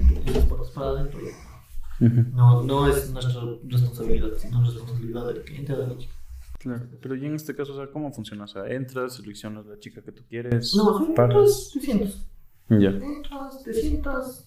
[0.48, 1.20] puertas para adentro.
[1.20, 2.06] ya.
[2.06, 2.24] Ujú.
[2.34, 6.14] No, no es nuestra responsabilidad, sino responsabilidad del cliente de la chica.
[6.58, 8.44] Claro, pero y en este caso, o sea, ¿cómo funciona?
[8.44, 12.26] O sea, entras, seleccionas la chica que tú quieres, No, entras, te sientas.
[12.68, 12.90] Ya.
[12.90, 14.45] Entras, te sientas.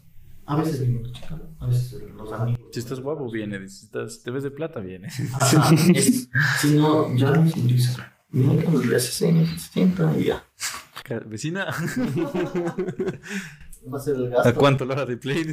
[0.50, 2.62] A veces viene la chica, a veces los amigos.
[2.72, 3.68] Si estás guapo, viene.
[3.70, 5.08] Si estás, te ves de plata, viene.
[5.40, 6.30] Ajá, es-
[6.60, 7.44] si no, ya no
[8.84, 10.44] le haces señas, se sienta y ya.
[11.26, 11.66] Vecina,
[13.92, 14.60] Va a ser el ¿a gasto.
[14.60, 15.44] cuánto la hora de play?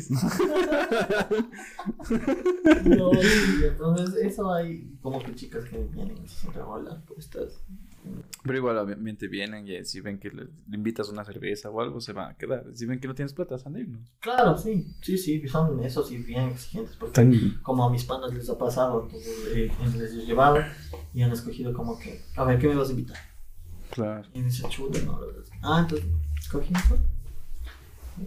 [2.84, 7.18] No, sí, entonces eso hay como que chicas que vienen y se sientan hola, ¿cómo
[7.20, 7.62] estás?
[8.42, 12.12] Pero igual, obviamente vienen y si ven que le, invitas una cerveza o algo, se
[12.12, 12.64] van a quedar.
[12.74, 14.08] Si ven que no tienes plata, se van a irnos.
[14.20, 17.28] Claro, sí, sí, sí, son eso sí bien exigentes porque
[17.62, 20.58] como a mis panas les ha pasado, entonces eh, les he llevado
[21.12, 23.18] y han escogido como que, a ver, ¿qué me vas a invitar?
[23.90, 24.28] Claro.
[24.34, 26.06] Y dice, chuta, no, la verdad Ah, entonces,
[26.38, 26.72] escogí.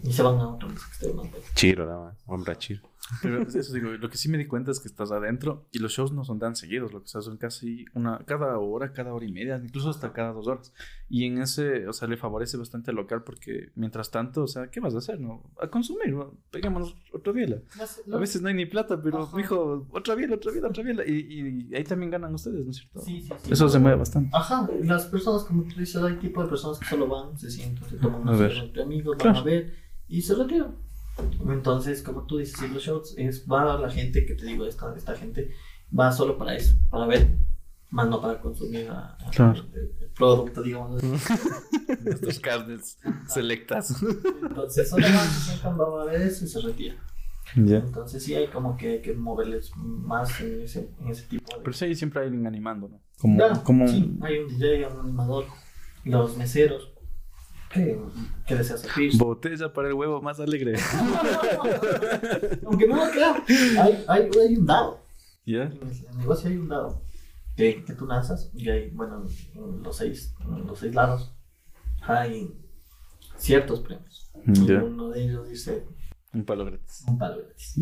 [0.03, 1.27] Y se van a otro que esté más.
[1.55, 2.17] Chiro, nada más.
[2.27, 2.81] Hombre, chiro.
[3.21, 5.91] Pero eso digo, lo que sí me di cuenta es que estás adentro y los
[5.93, 9.25] shows no son tan seguidos, lo que se son casi una, cada hora, cada hora
[9.25, 10.73] y media, incluso hasta cada dos horas.
[11.09, 14.67] Y en ese, o sea, le favorece bastante al local porque mientras tanto, o sea,
[14.69, 15.19] ¿qué vas a hacer?
[15.19, 15.43] No?
[15.61, 16.37] A consumir, ¿no?
[16.51, 17.57] peguémonos otra biela.
[18.13, 19.35] A veces no hay ni plata, pero, Ajá.
[19.35, 21.03] mijo, otra biela, otra biela, otra biela.
[21.07, 22.99] Y, y ahí también ganan ustedes, ¿no es cierto?
[23.01, 23.53] Sí, sí, sí.
[23.53, 24.29] Eso se mueve bastante.
[24.33, 27.89] Ajá, las personas, como tú dices, hay tipo de personas que solo van, se sientan,
[27.89, 29.39] se toman cerveza entre amigos, van Claro.
[29.39, 29.73] a ver
[30.07, 30.75] y se retiran.
[31.49, 34.93] Entonces, como tú dices, si los shows es va la gente que te digo, esta,
[34.95, 35.51] esta gente
[35.97, 37.27] va solo para eso, para ver,
[37.89, 39.65] más no para consumir a- a- Claro.
[39.73, 41.01] el, el producto, digamos.
[42.03, 42.97] Nuestras carnes
[43.27, 44.01] selectas.
[44.41, 46.97] Entonces, solo van, se sientan, van a ver eso y se retiran.
[47.55, 47.77] Ya.
[47.77, 51.61] Entonces, sí hay como que, hay que moverles más en ese, en ese tipo de.
[51.63, 53.01] Pero sí, siempre hay alguien animando, ¿no?
[53.17, 55.45] Como, Claro, como sí, hay un DJ, un animador,
[56.05, 56.91] los meseros.
[57.71, 59.15] ¿Qué, deseas servir?
[59.17, 60.73] botella para el huevo más alegre.
[62.65, 63.43] Aunque no lo crean,
[63.79, 64.99] hay, hay, hay un dado.
[65.45, 65.63] ¿Ya?
[65.63, 67.01] En el negocio hay un dado.
[67.55, 70.33] que, que tú lanzas y hay, bueno, en los seis,
[70.65, 71.33] los seis lados
[72.01, 72.53] hay
[73.37, 74.31] ciertos premios.
[74.47, 74.83] Y Ya.
[74.83, 75.85] uno de ellos dice
[76.33, 77.03] Un palo gratis.
[77.07, 77.75] un palo gratis.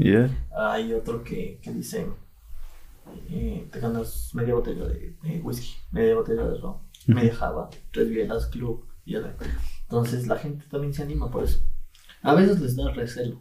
[0.57, 2.07] Hay otro que, que dice
[3.29, 8.09] eh, te ganas media botella de, de whisky, media botella de ron, media java, tres
[8.09, 9.27] bielas, club y así.
[9.89, 11.59] Entonces la gente también se anima por eso.
[12.21, 13.39] A veces les da recelo,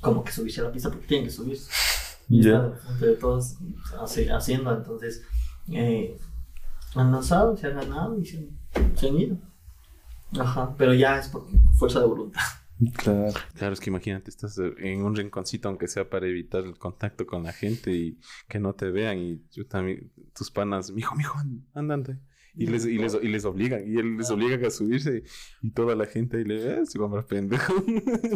[0.00, 1.70] como que subirse a la pista porque tienen que subirse.
[2.28, 2.72] Ya.
[2.90, 3.56] Entre todos
[4.00, 5.22] hace- haciendo, entonces
[5.70, 6.16] eh,
[6.94, 8.38] han lanzado, se han ganado y se,
[8.74, 9.36] han- se han ido.
[10.40, 11.44] Ajá, pero ya es por
[11.78, 12.40] fuerza de voluntad.
[12.96, 13.32] Claro.
[13.54, 17.44] Claro, es que imagínate, estás en un rinconcito, aunque sea para evitar el contacto con
[17.44, 18.18] la gente y
[18.48, 19.18] que no te vean.
[19.18, 21.38] Y yo también, tus panas, mijo, mijo,
[21.74, 22.18] andante.
[22.56, 25.24] Y les, y, les, y les obligan, y él les obliga a subirse.
[25.60, 27.74] Y toda la gente ahí le ve, "Ah, ese hombre pendejo.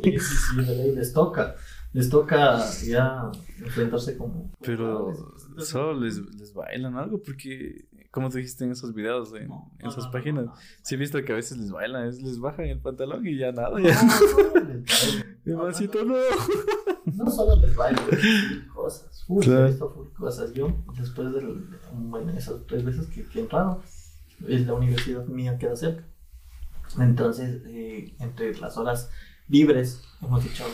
[0.03, 1.55] Sí, sí, sí, les toca.
[1.93, 4.53] Les toca ya enfrentarse como.
[4.61, 5.12] Pero
[5.59, 9.85] solo les, les bailan algo porque, como te dijiste en esos videos, en, No, en
[9.85, 10.57] no, esas no, páginas, no, no.
[10.83, 13.53] sí he visto que a veces les bailan, es- les bajan el pantalón y ya
[13.53, 13.71] nada.
[13.71, 14.03] No, Ya.
[14.03, 15.39] no solo les bailan.
[15.47, 17.25] El No, no, no.
[17.25, 18.05] no solo les bailan,
[18.75, 19.25] cosas.
[19.27, 19.66] Full, Claro.
[19.66, 20.53] he visto full cosas.
[20.53, 21.41] Yo, después de
[21.95, 23.83] bueno, esas tres veces que, que he entrado,
[24.47, 26.05] es la universidad mía queda cerca.
[26.99, 29.11] Entonces, eh, entre las horas
[29.49, 30.64] libres, hemos dicho,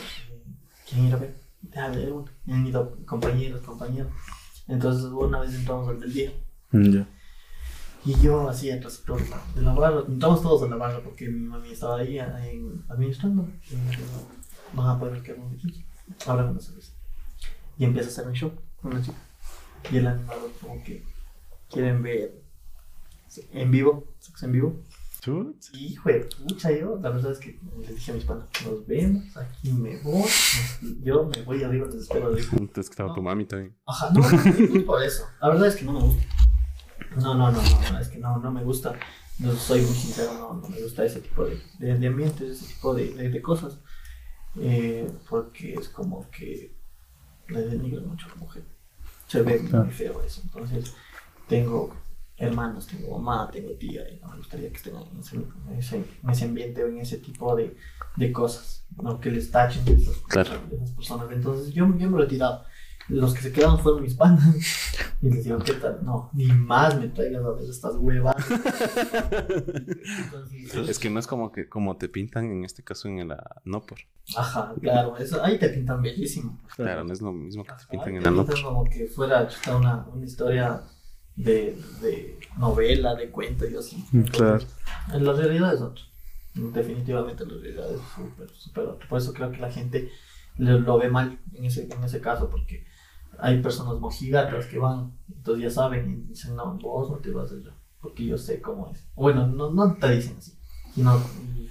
[0.89, 1.35] ¿quién ir a ver?
[1.73, 2.25] Ya, de uno.
[2.45, 4.11] Y Han ido compañeros, compañeros.
[4.67, 6.31] Entonces, una vez entramos al del día.
[6.71, 7.07] Ya.
[8.05, 9.03] Y yo así atrás
[9.55, 13.47] de la barra, entramos todos a la barra porque mi mami estaba ahí eh, administrando.
[13.71, 14.03] Y me dijo,
[14.73, 15.83] van a poder quedarnos aquí,
[16.27, 16.93] abran una cerveza.
[17.79, 18.51] Y empieza a hacer un show
[18.81, 19.17] con una chica.
[19.91, 21.03] Y el animador como que
[21.69, 22.44] quieren ver
[23.51, 24.81] en vivo, sexo en vivo.
[25.21, 25.55] Chut.
[25.73, 28.85] Y hijo de pucha, yo la verdad es que les dije a mis panas, nos
[28.85, 30.29] vemos, aquí me voy,
[31.01, 32.47] yo me voy arriba, les espero arriba.
[32.51, 33.75] Entonces que estaba tu mami también.
[33.87, 35.23] Ajá, no, no, no por eso.
[35.41, 36.23] La verdad es que no me gusta.
[37.15, 38.93] No, no, no, no, no, es que no, no me gusta.
[39.39, 42.73] No soy muy sincero, no, no me gusta ese tipo de, de, de ambientes, ese
[42.73, 43.79] tipo de, de, de cosas.
[44.57, 46.73] Eh, porque es como que
[47.47, 48.63] le denigran mucho a la mujer.
[49.27, 49.85] Se ve Claro.
[49.85, 50.41] muy feo eso.
[50.43, 50.93] Entonces,
[51.49, 51.93] tengo
[52.37, 55.95] hermanos, tengo mamá, tengo tía, y no me gustaría que estén en ese, en ese,
[56.23, 57.75] en ese ambiente o en ese tipo de,
[58.17, 59.19] de cosas, ¿no?
[59.19, 60.49] que les tachen de esas, Claro.
[60.69, 61.27] de esas personas.
[61.31, 62.63] Entonces, yo, yo me he retirado.
[63.07, 64.43] Los que se quedaron fueron mis panas.
[65.21, 65.99] Y les digo, ¿qué tal?
[66.03, 68.35] No, ni más me traigas a ver estas huevas.
[69.49, 73.61] Entonces, Es que no es como que como te pintan en este caso en la
[73.63, 73.97] Nopor.
[74.35, 76.59] ajá, claro, eso, ahí te pintan bellísimo.
[76.75, 78.63] Claro, no es lo mismo que te pintan te en la pintan Nopor.
[78.63, 80.81] como que fuera chuta, una, una historia
[81.35, 84.05] de, de novela, de cuento y así.
[84.11, 84.63] Mm, claro.
[85.13, 86.03] En la realidad es otro.
[86.53, 89.07] Definitivamente la realidad es súper, súper otro.
[89.09, 90.09] Por eso creo que la gente
[90.57, 92.85] lo, lo ve mal en ese, en ese caso, porque
[93.37, 97.51] hay personas mojigatas que van, entonces ya saben y dicen, no, vos no te vas
[97.51, 99.05] allá, porque yo sé cómo es.
[99.15, 100.53] Bueno, no, no te dicen así,
[100.93, 101.21] sino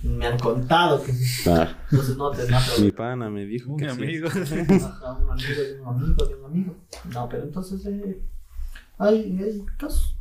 [0.03, 2.43] me han contado que entonces no te
[2.83, 4.03] Mi pana me dijo Un que sí.
[4.03, 4.29] amigo.
[4.29, 6.77] Ajá, un amigo de un amigo de un amigo.
[7.11, 8.23] No, pero entonces eh,
[8.99, 10.16] hay, hay casos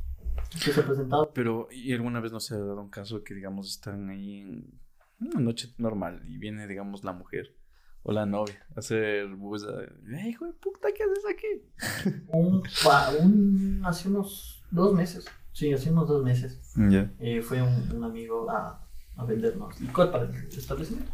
[0.64, 1.32] que se han presentado.
[1.34, 4.80] Pero, ¿y alguna vez no se ha dado un caso que, digamos, están ahí en
[5.20, 7.56] una noche normal y viene, digamos, la mujer
[8.04, 9.68] o la novia a hacer bulla?
[9.84, 12.22] ¡Eh, hijo de puta, qué haces aquí!
[12.32, 16.74] Un, hace unos dos meses, sí, hace unos dos meses,
[17.20, 21.12] eh, fue un, un amigo a, a vendernos licor para el establecimiento.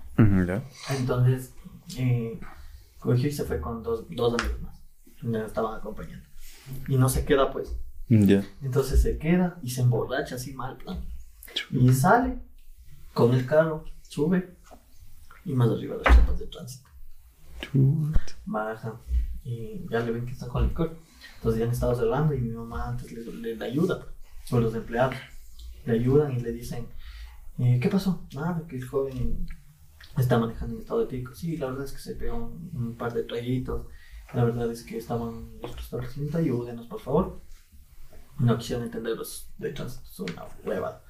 [0.90, 1.54] Entonces,
[1.98, 2.40] eh,
[3.00, 4.82] cogió y se fue con dos, dos amigos más.
[5.22, 6.29] Me estaban acompañando.
[6.88, 7.76] Y no se queda, pues.
[8.10, 8.44] Ya.
[8.62, 11.00] Entonces se queda y se emborracha así mal, plan.
[11.72, 12.40] Y sale
[13.14, 14.56] con el carro, sube
[15.46, 16.90] y más arriba las chapas de tránsito.
[18.46, 19.00] Baja
[19.44, 20.96] y ya le ven que está con licor.
[21.36, 24.06] Entonces ya han estado cerrando y mi mamá antes le, le- le ayuda,
[24.52, 25.16] o los empleados
[25.86, 26.88] le ayudan y le dicen,
[27.58, 28.28] eh, ¿qué pasó?
[28.34, 29.48] Nada, que el joven
[30.18, 31.34] está manejando en estado de pico.
[31.36, 33.88] Sí, la verdad es que se pegó un, un par de traguitos.
[34.34, 37.42] La verdad es que estaban en nuestro establecimiento, ayúdenos por favor.
[38.38, 41.04] No quisieron entender los de tránsito, son una hueva.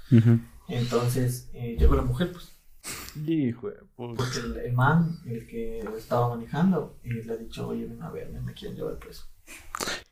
[0.67, 2.55] Entonces eh, llegó la mujer, pues,
[3.27, 8.01] Hijo porque el, el man, el que estaba manejando, eh, le ha dicho, oye, ven
[8.01, 9.25] a verme, me quieren llevar preso.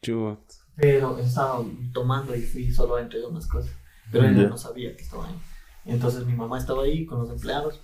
[0.01, 0.43] Yo,
[0.75, 3.71] Pero estaba tomando y fui solo a entregar unas cosas.
[4.11, 4.47] Pero él Ya.
[4.49, 5.35] no sabía que estaba ahí.
[5.85, 7.79] Entonces mi mamá estaba ahí con los empleados.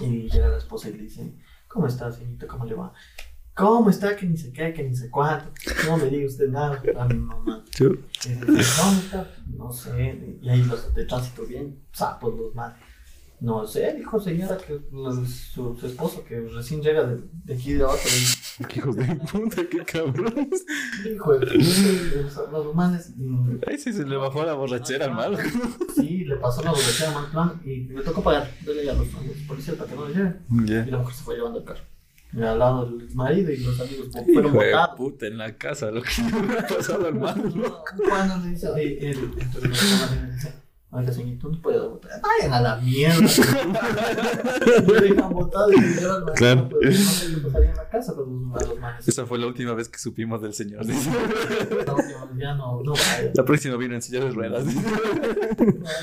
[0.00, 1.32] Y llega la esposa y le dice,
[1.68, 2.46] ¿cómo está, señorita?
[2.46, 2.92] ¿Cómo le va?
[3.58, 4.14] ¿Cómo está?
[4.16, 5.50] Que ni sé qué, que ni sé cuánto.
[5.86, 7.64] No me diga usted nada a mi mamá.
[7.80, 9.30] Y dice, ¿Cómo está?
[9.56, 10.38] No sé.
[10.40, 12.74] Y ahí los de tránsito bien, sapos los más.
[13.40, 17.74] No sé, dijo señora que los- su, su esposo que recién llega de, de aquí
[17.74, 17.98] de abajo.
[18.68, 20.66] Qué hijos de puta, qué cabrones.
[21.04, 23.12] Dijo, los, los manes.
[23.16, 25.38] mm, Ahí sí se le bajó la borrachera al malo.
[25.94, 28.50] Sí, le pasó la borrachera mal plan y me tocó pagar.
[28.66, 30.40] Dele a los, a los policías para que no lo lleven.
[30.66, 30.84] Ya.
[30.84, 31.80] Y la mujer se fue llevando el carro.
[32.34, 34.96] Al lado del marido y los amigos pues, fueron Hijo de botados.
[34.96, 36.10] puta, en la casa, lo que
[36.52, 37.82] le ha pasado al malo.
[38.06, 40.54] Cuando le dice, oye, el, entonces
[40.90, 42.20] oiga, señor, tú no puedes votar.
[42.22, 43.16] Vayan a la mierda.
[44.86, 46.68] me dejan votado y me llevan al Claro.
[46.68, 49.08] pues, no sé qué pasaría en la casa con los, a los manes.
[49.08, 50.86] Esa fue la última vez que supimos del señor.
[50.86, 50.94] La
[51.94, 53.32] última vez ya no, no vaya.
[53.34, 54.64] La próxima vino en silla de ruedas.
[54.64, 54.72] No,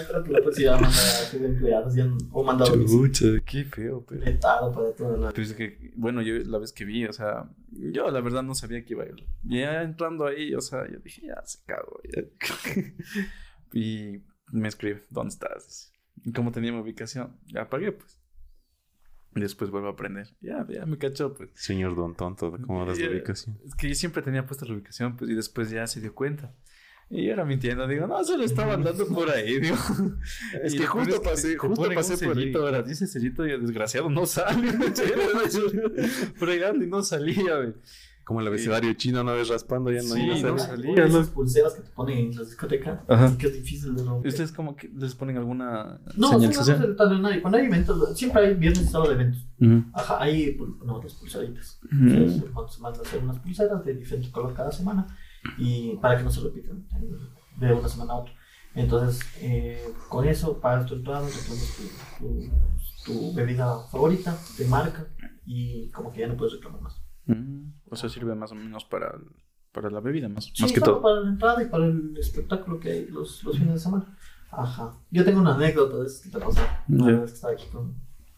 [0.07, 2.57] creo que la próxima a empleados ya, o a.
[2.63, 4.23] Chucha, qué feo, pero.
[4.23, 7.49] Vetado para todo la Pero es que, bueno, yo la vez que vi, o sea,
[7.71, 9.25] yo la verdad no sabía que iba a ir.
[9.43, 11.99] Ya entrando ahí, o sea, yo dije, ya se cago.
[12.03, 12.23] ya.
[13.73, 14.21] y
[14.51, 15.91] me escribe, ¿dónde estás?
[16.23, 18.19] Y como tenía mi ubicación, ya apagué, pues.
[19.33, 20.29] Después vuelvo a aprender.
[20.39, 21.49] Ya, ya me cachó, pues.
[21.55, 23.59] Señor Don Tonto, ¿cómo das la ubicación?
[23.65, 26.55] Es que yo siempre tenía puesta la ubicación, pues, y después ya se dio cuenta.
[27.09, 29.75] Y yo era mintiendo, digo, no, se lo estaba andando por ahí, digo.
[30.63, 32.53] Es que justo que pasé- te justo pasé por ahí.
[32.55, 34.71] Ahora, dice sellito y el desgraciado no sale.
[36.35, 37.73] Fregando y no salía, güey.
[38.25, 40.97] Como el abecedario chino una vez raspando, ya no Sí, iba a no salir.
[40.97, 41.05] ¿no?
[41.05, 43.25] esas pulseras que te ponen en las discotecas, Ajá.
[43.25, 44.29] así que es difícil de romper.
[44.29, 47.41] ¿Ustedes como que les ponen alguna No, sí, no nadie.
[47.41, 49.45] Cuando hay eventos, siempre hay viernes y sábado de eventos.
[49.61, 49.83] Ujú.
[49.93, 51.79] Ajá, hay pul- no, las pulseritas.
[51.85, 52.09] Ujú.
[52.09, 55.05] Se, se man- se mandan a hacer unas pulseras de diferente color cada semana
[55.59, 56.83] y para que no se repitan
[57.57, 58.33] de una semana a otra.
[58.73, 61.77] Entonces, eh, con eso pagas tu entrada, reclamas
[62.17, 62.49] tu, tu,
[63.05, 65.07] tu bebida favorita de marca
[65.45, 67.04] y como que ya no puedes reclamar más.
[67.27, 69.15] Mm, O sea, sirve más o menos para,
[69.71, 71.01] para la bebida, más, Sí, más que solo todo.
[71.01, 74.17] para la entrada y para el espectáculo que hay los, los fines de semana.
[74.51, 74.93] Ajá.
[75.11, 76.61] Yo tengo una anécdota de eso que te pasó.
[76.87, 77.93] Una vez que estaba aquí con,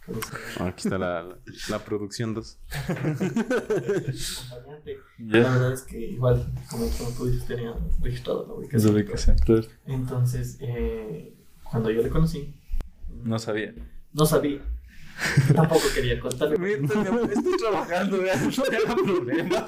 [0.06, 1.38] con ese Ah, Aquí está la, la,
[1.70, 2.60] la producción 2.
[2.90, 4.98] acompañante.
[5.20, 8.96] La verdad es que igual, como, como tú dices, tenía registrado la ubicación.
[8.96, 9.68] ubicación, claro.
[9.86, 11.36] Entonces, eh,
[11.70, 12.56] cuando yo le conocí,
[13.24, 13.74] No sabía.
[14.14, 14.62] no sabía.
[15.56, 16.74] Tampoco quería contarle.
[16.74, 19.66] Estoy trabajando, ya no era problema.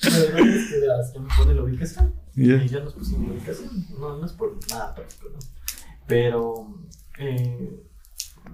[0.00, 0.80] Es que
[1.14, 2.14] ya me pone la ubicación.
[2.34, 2.54] Ya.
[2.54, 3.86] Y ya nos pusimos la ubicación.
[3.98, 5.38] No, no es por nada práctico, ¿no?
[6.06, 6.74] Pero
[7.18, 7.82] eh,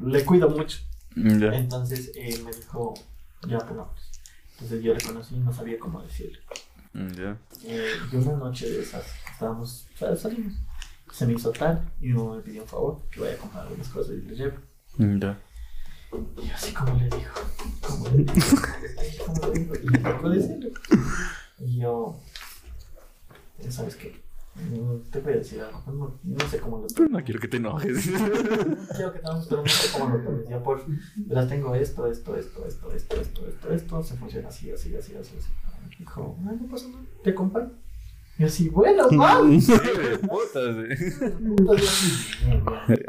[0.04, 0.78] le cuido mucho.
[1.14, 2.94] Entonces eh, me dijo,
[3.48, 4.10] ya pongamos.
[4.52, 6.40] Entonces yo le conocí y no sabía cómo decirle.
[6.94, 7.38] Ya.
[7.64, 10.54] Eh, y una noche de esas, estábamos, salimos.
[11.12, 13.62] Se me hizo tarde y mi mamá me pidió un favor, que vaya a comprar
[13.64, 14.56] algunas cosas y le llevo.
[14.98, 15.38] Ya.
[16.42, 17.32] Y yo así como le digo,
[17.86, 18.32] ¿cómo le digo?
[19.26, 19.74] ¿Cómo le digo?
[19.82, 20.72] Y le tocó decirle.
[21.60, 22.20] Y yo,
[23.58, 24.24] "Eh, ¿sabes qué?
[25.10, 27.58] Te voy a decir algo, no, no sé cómo lo Pero no quiero que te
[27.58, 28.06] enojes.
[28.96, 30.48] Quiero que tengamos, pero no sé cómo lo tomes.
[30.48, 30.82] Ya por,
[31.16, 35.14] verás, tengo esto, esto, esto, esto, esto, esto, esto, esto, se funciona así, así, así,
[35.14, 35.48] así, así.
[35.98, 37.70] Dijo, "Ah, no pasa nada, te acompaño.
[38.38, 39.64] Y así, bueno, vamos.
[39.64, 40.98] Putas, eh.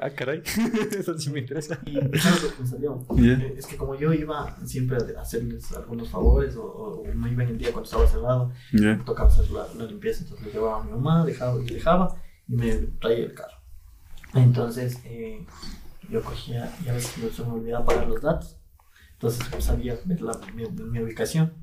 [0.01, 0.41] Ah, caray.
[0.97, 1.80] Eso sí me interesa.
[1.86, 3.05] Y ¿sabes lo que me salió?
[3.15, 3.34] Ya.
[3.34, 7.43] Eh, Es que como yo iba siempre a hacerles algunos favores o, o me iba
[7.43, 8.95] en el día cuando estaba cerrado, Ya.
[8.95, 12.21] me tocaba hacer la, la limpieza, entonces le llevaba a mi mamá, dejaba y dejaba
[12.47, 13.57] y me traía el carro.
[14.34, 15.45] Entonces eh,
[16.09, 18.57] yo cogía y a veces me- se me olvidaba pagar los datos,
[19.13, 21.53] entonces no sabía ver la- mi, mi ubicación.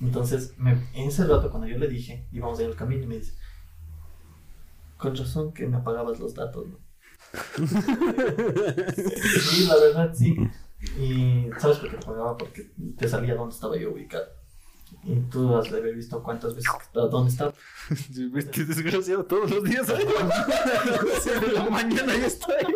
[0.00, 3.18] Entonces me, en ese rato cuando yo le dije, íbamos en el camino y me
[3.18, 3.34] dice,
[4.96, 6.78] con razón que me apagabas los datos, ¿no?
[9.40, 10.36] sí, la verdad sí.
[10.98, 12.36] Y ¿sabes por qué te pagaba?
[12.36, 14.26] Porque te salía dónde estaba yo ubicado.
[15.04, 17.52] Y tú has de haber visto cuántas veces que estaba, dónde estaba.
[18.36, 19.88] Este desgraciado todos los días.
[19.90, 19.94] ¿eh?
[21.20, 22.74] Siete de la mañana ya está ahí.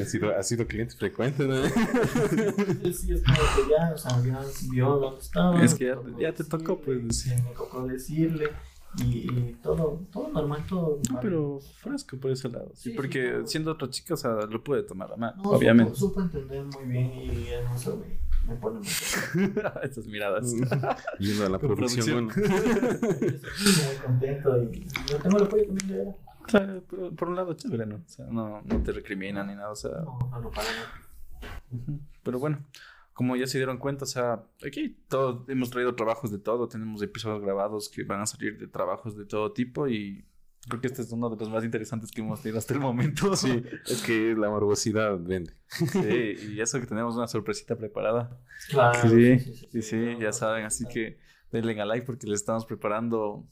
[0.00, 1.56] Ha sido, ha sido cliente frecuente, ¿no?
[1.66, 4.40] sí, es como que ya, o sea, ya
[4.70, 5.62] vio dónde estaba.
[5.64, 8.50] Es que ya- ya te tocó, pues, decirle, Me tocó decirle.
[8.98, 11.20] Y, y todo, todo normal, todo No, normal.
[11.22, 12.70] pero fresco por ese lado.
[12.72, 13.46] Sí, Sí, sí, porque claro.
[13.46, 15.94] siendo otra chica, o sea, lo puede tomar a mano, No, obviamente.
[15.94, 18.88] Supo, supo entender muy bien y eso me, me pone muy.
[19.82, 20.50] Esas miradas.
[21.18, 22.28] Yendo a la Con producción.
[22.28, 22.48] producción.
[22.80, 23.26] bueno.
[23.26, 26.14] Estoy muy contento y yo tengo el apoyo también de ella.
[26.46, 27.96] O sea, por, por un lado, chévere, ¿no?
[27.96, 29.90] O sea, no, no te recriminan ni nada, o sea.
[30.04, 32.00] No, no, no, para nada.
[32.22, 32.64] Pero bueno,
[33.12, 37.02] como ya se dieron cuenta, o sea, aquí todos hemos traído trabajos de todo, tenemos
[37.02, 40.26] episodios grabados que van a salir de trabajos de todo tipo y
[40.68, 43.34] creo que este es uno de los más interesantes que hemos tenido hasta el momento.
[43.36, 45.54] Sí, es que la morbosidad vende.
[45.68, 48.38] Sí, y eso que tenemos una sorpresita preparada.
[48.68, 49.08] Claro.
[49.08, 49.38] Sí,
[49.70, 51.18] sí, sí, ya saben, así que
[51.50, 53.46] denle a like porque les estamos preparando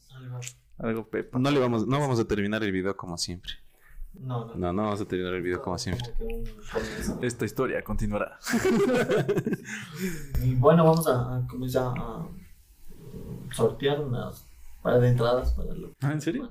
[0.78, 1.06] Algo.
[1.08, 1.38] pepa.
[1.38, 3.52] No le vamos, no vamos a terminar el video como siempre.
[4.14, 4.54] No, no.
[4.54, 6.14] No, no vamos a terminar el video como siempre.
[7.22, 8.38] Esta historia continuará.
[10.42, 12.26] Y bueno, vamos a, a comenzar a
[13.52, 14.46] sortear unas
[14.84, 16.50] para de entradas para lo Ah, ¿En serio?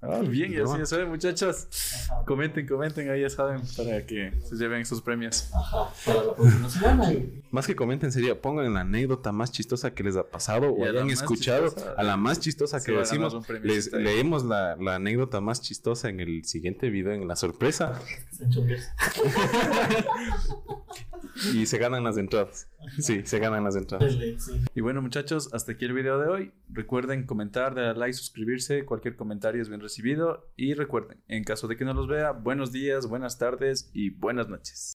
[0.00, 1.66] Ah, bien, ya, sí, ya saben, muchachos.
[2.10, 5.50] Ajá, Comenten, comenten, ahí ya saben, para que se lleven sus premios.
[5.52, 7.12] ajá, para la próxima semana.
[7.50, 11.08] Más que comenten sería, pongan la anécdota más chistosa que les ha pasado o hayan
[11.08, 13.36] más escuchado, chistosa, a la más chistosa que ganar decimos.
[13.62, 18.00] Les leemos la, la anécdota más chistosa en el siguiente video, en la sorpresa.
[21.52, 22.68] y se ganan las entradas.
[22.98, 24.12] Sí, se ganan las entradas.
[24.12, 24.36] Sí.
[24.74, 26.52] Y bueno, muchachos, hasta aquí el video de hoy.
[26.68, 28.84] Recuerden comentar, darle like, suscribirse.
[28.84, 30.50] Cualquier comentario es bien recibido.
[30.56, 34.48] Y recuerden, en caso de que no los vea, buenos días, buenas tardes y buenas
[34.48, 34.82] noches.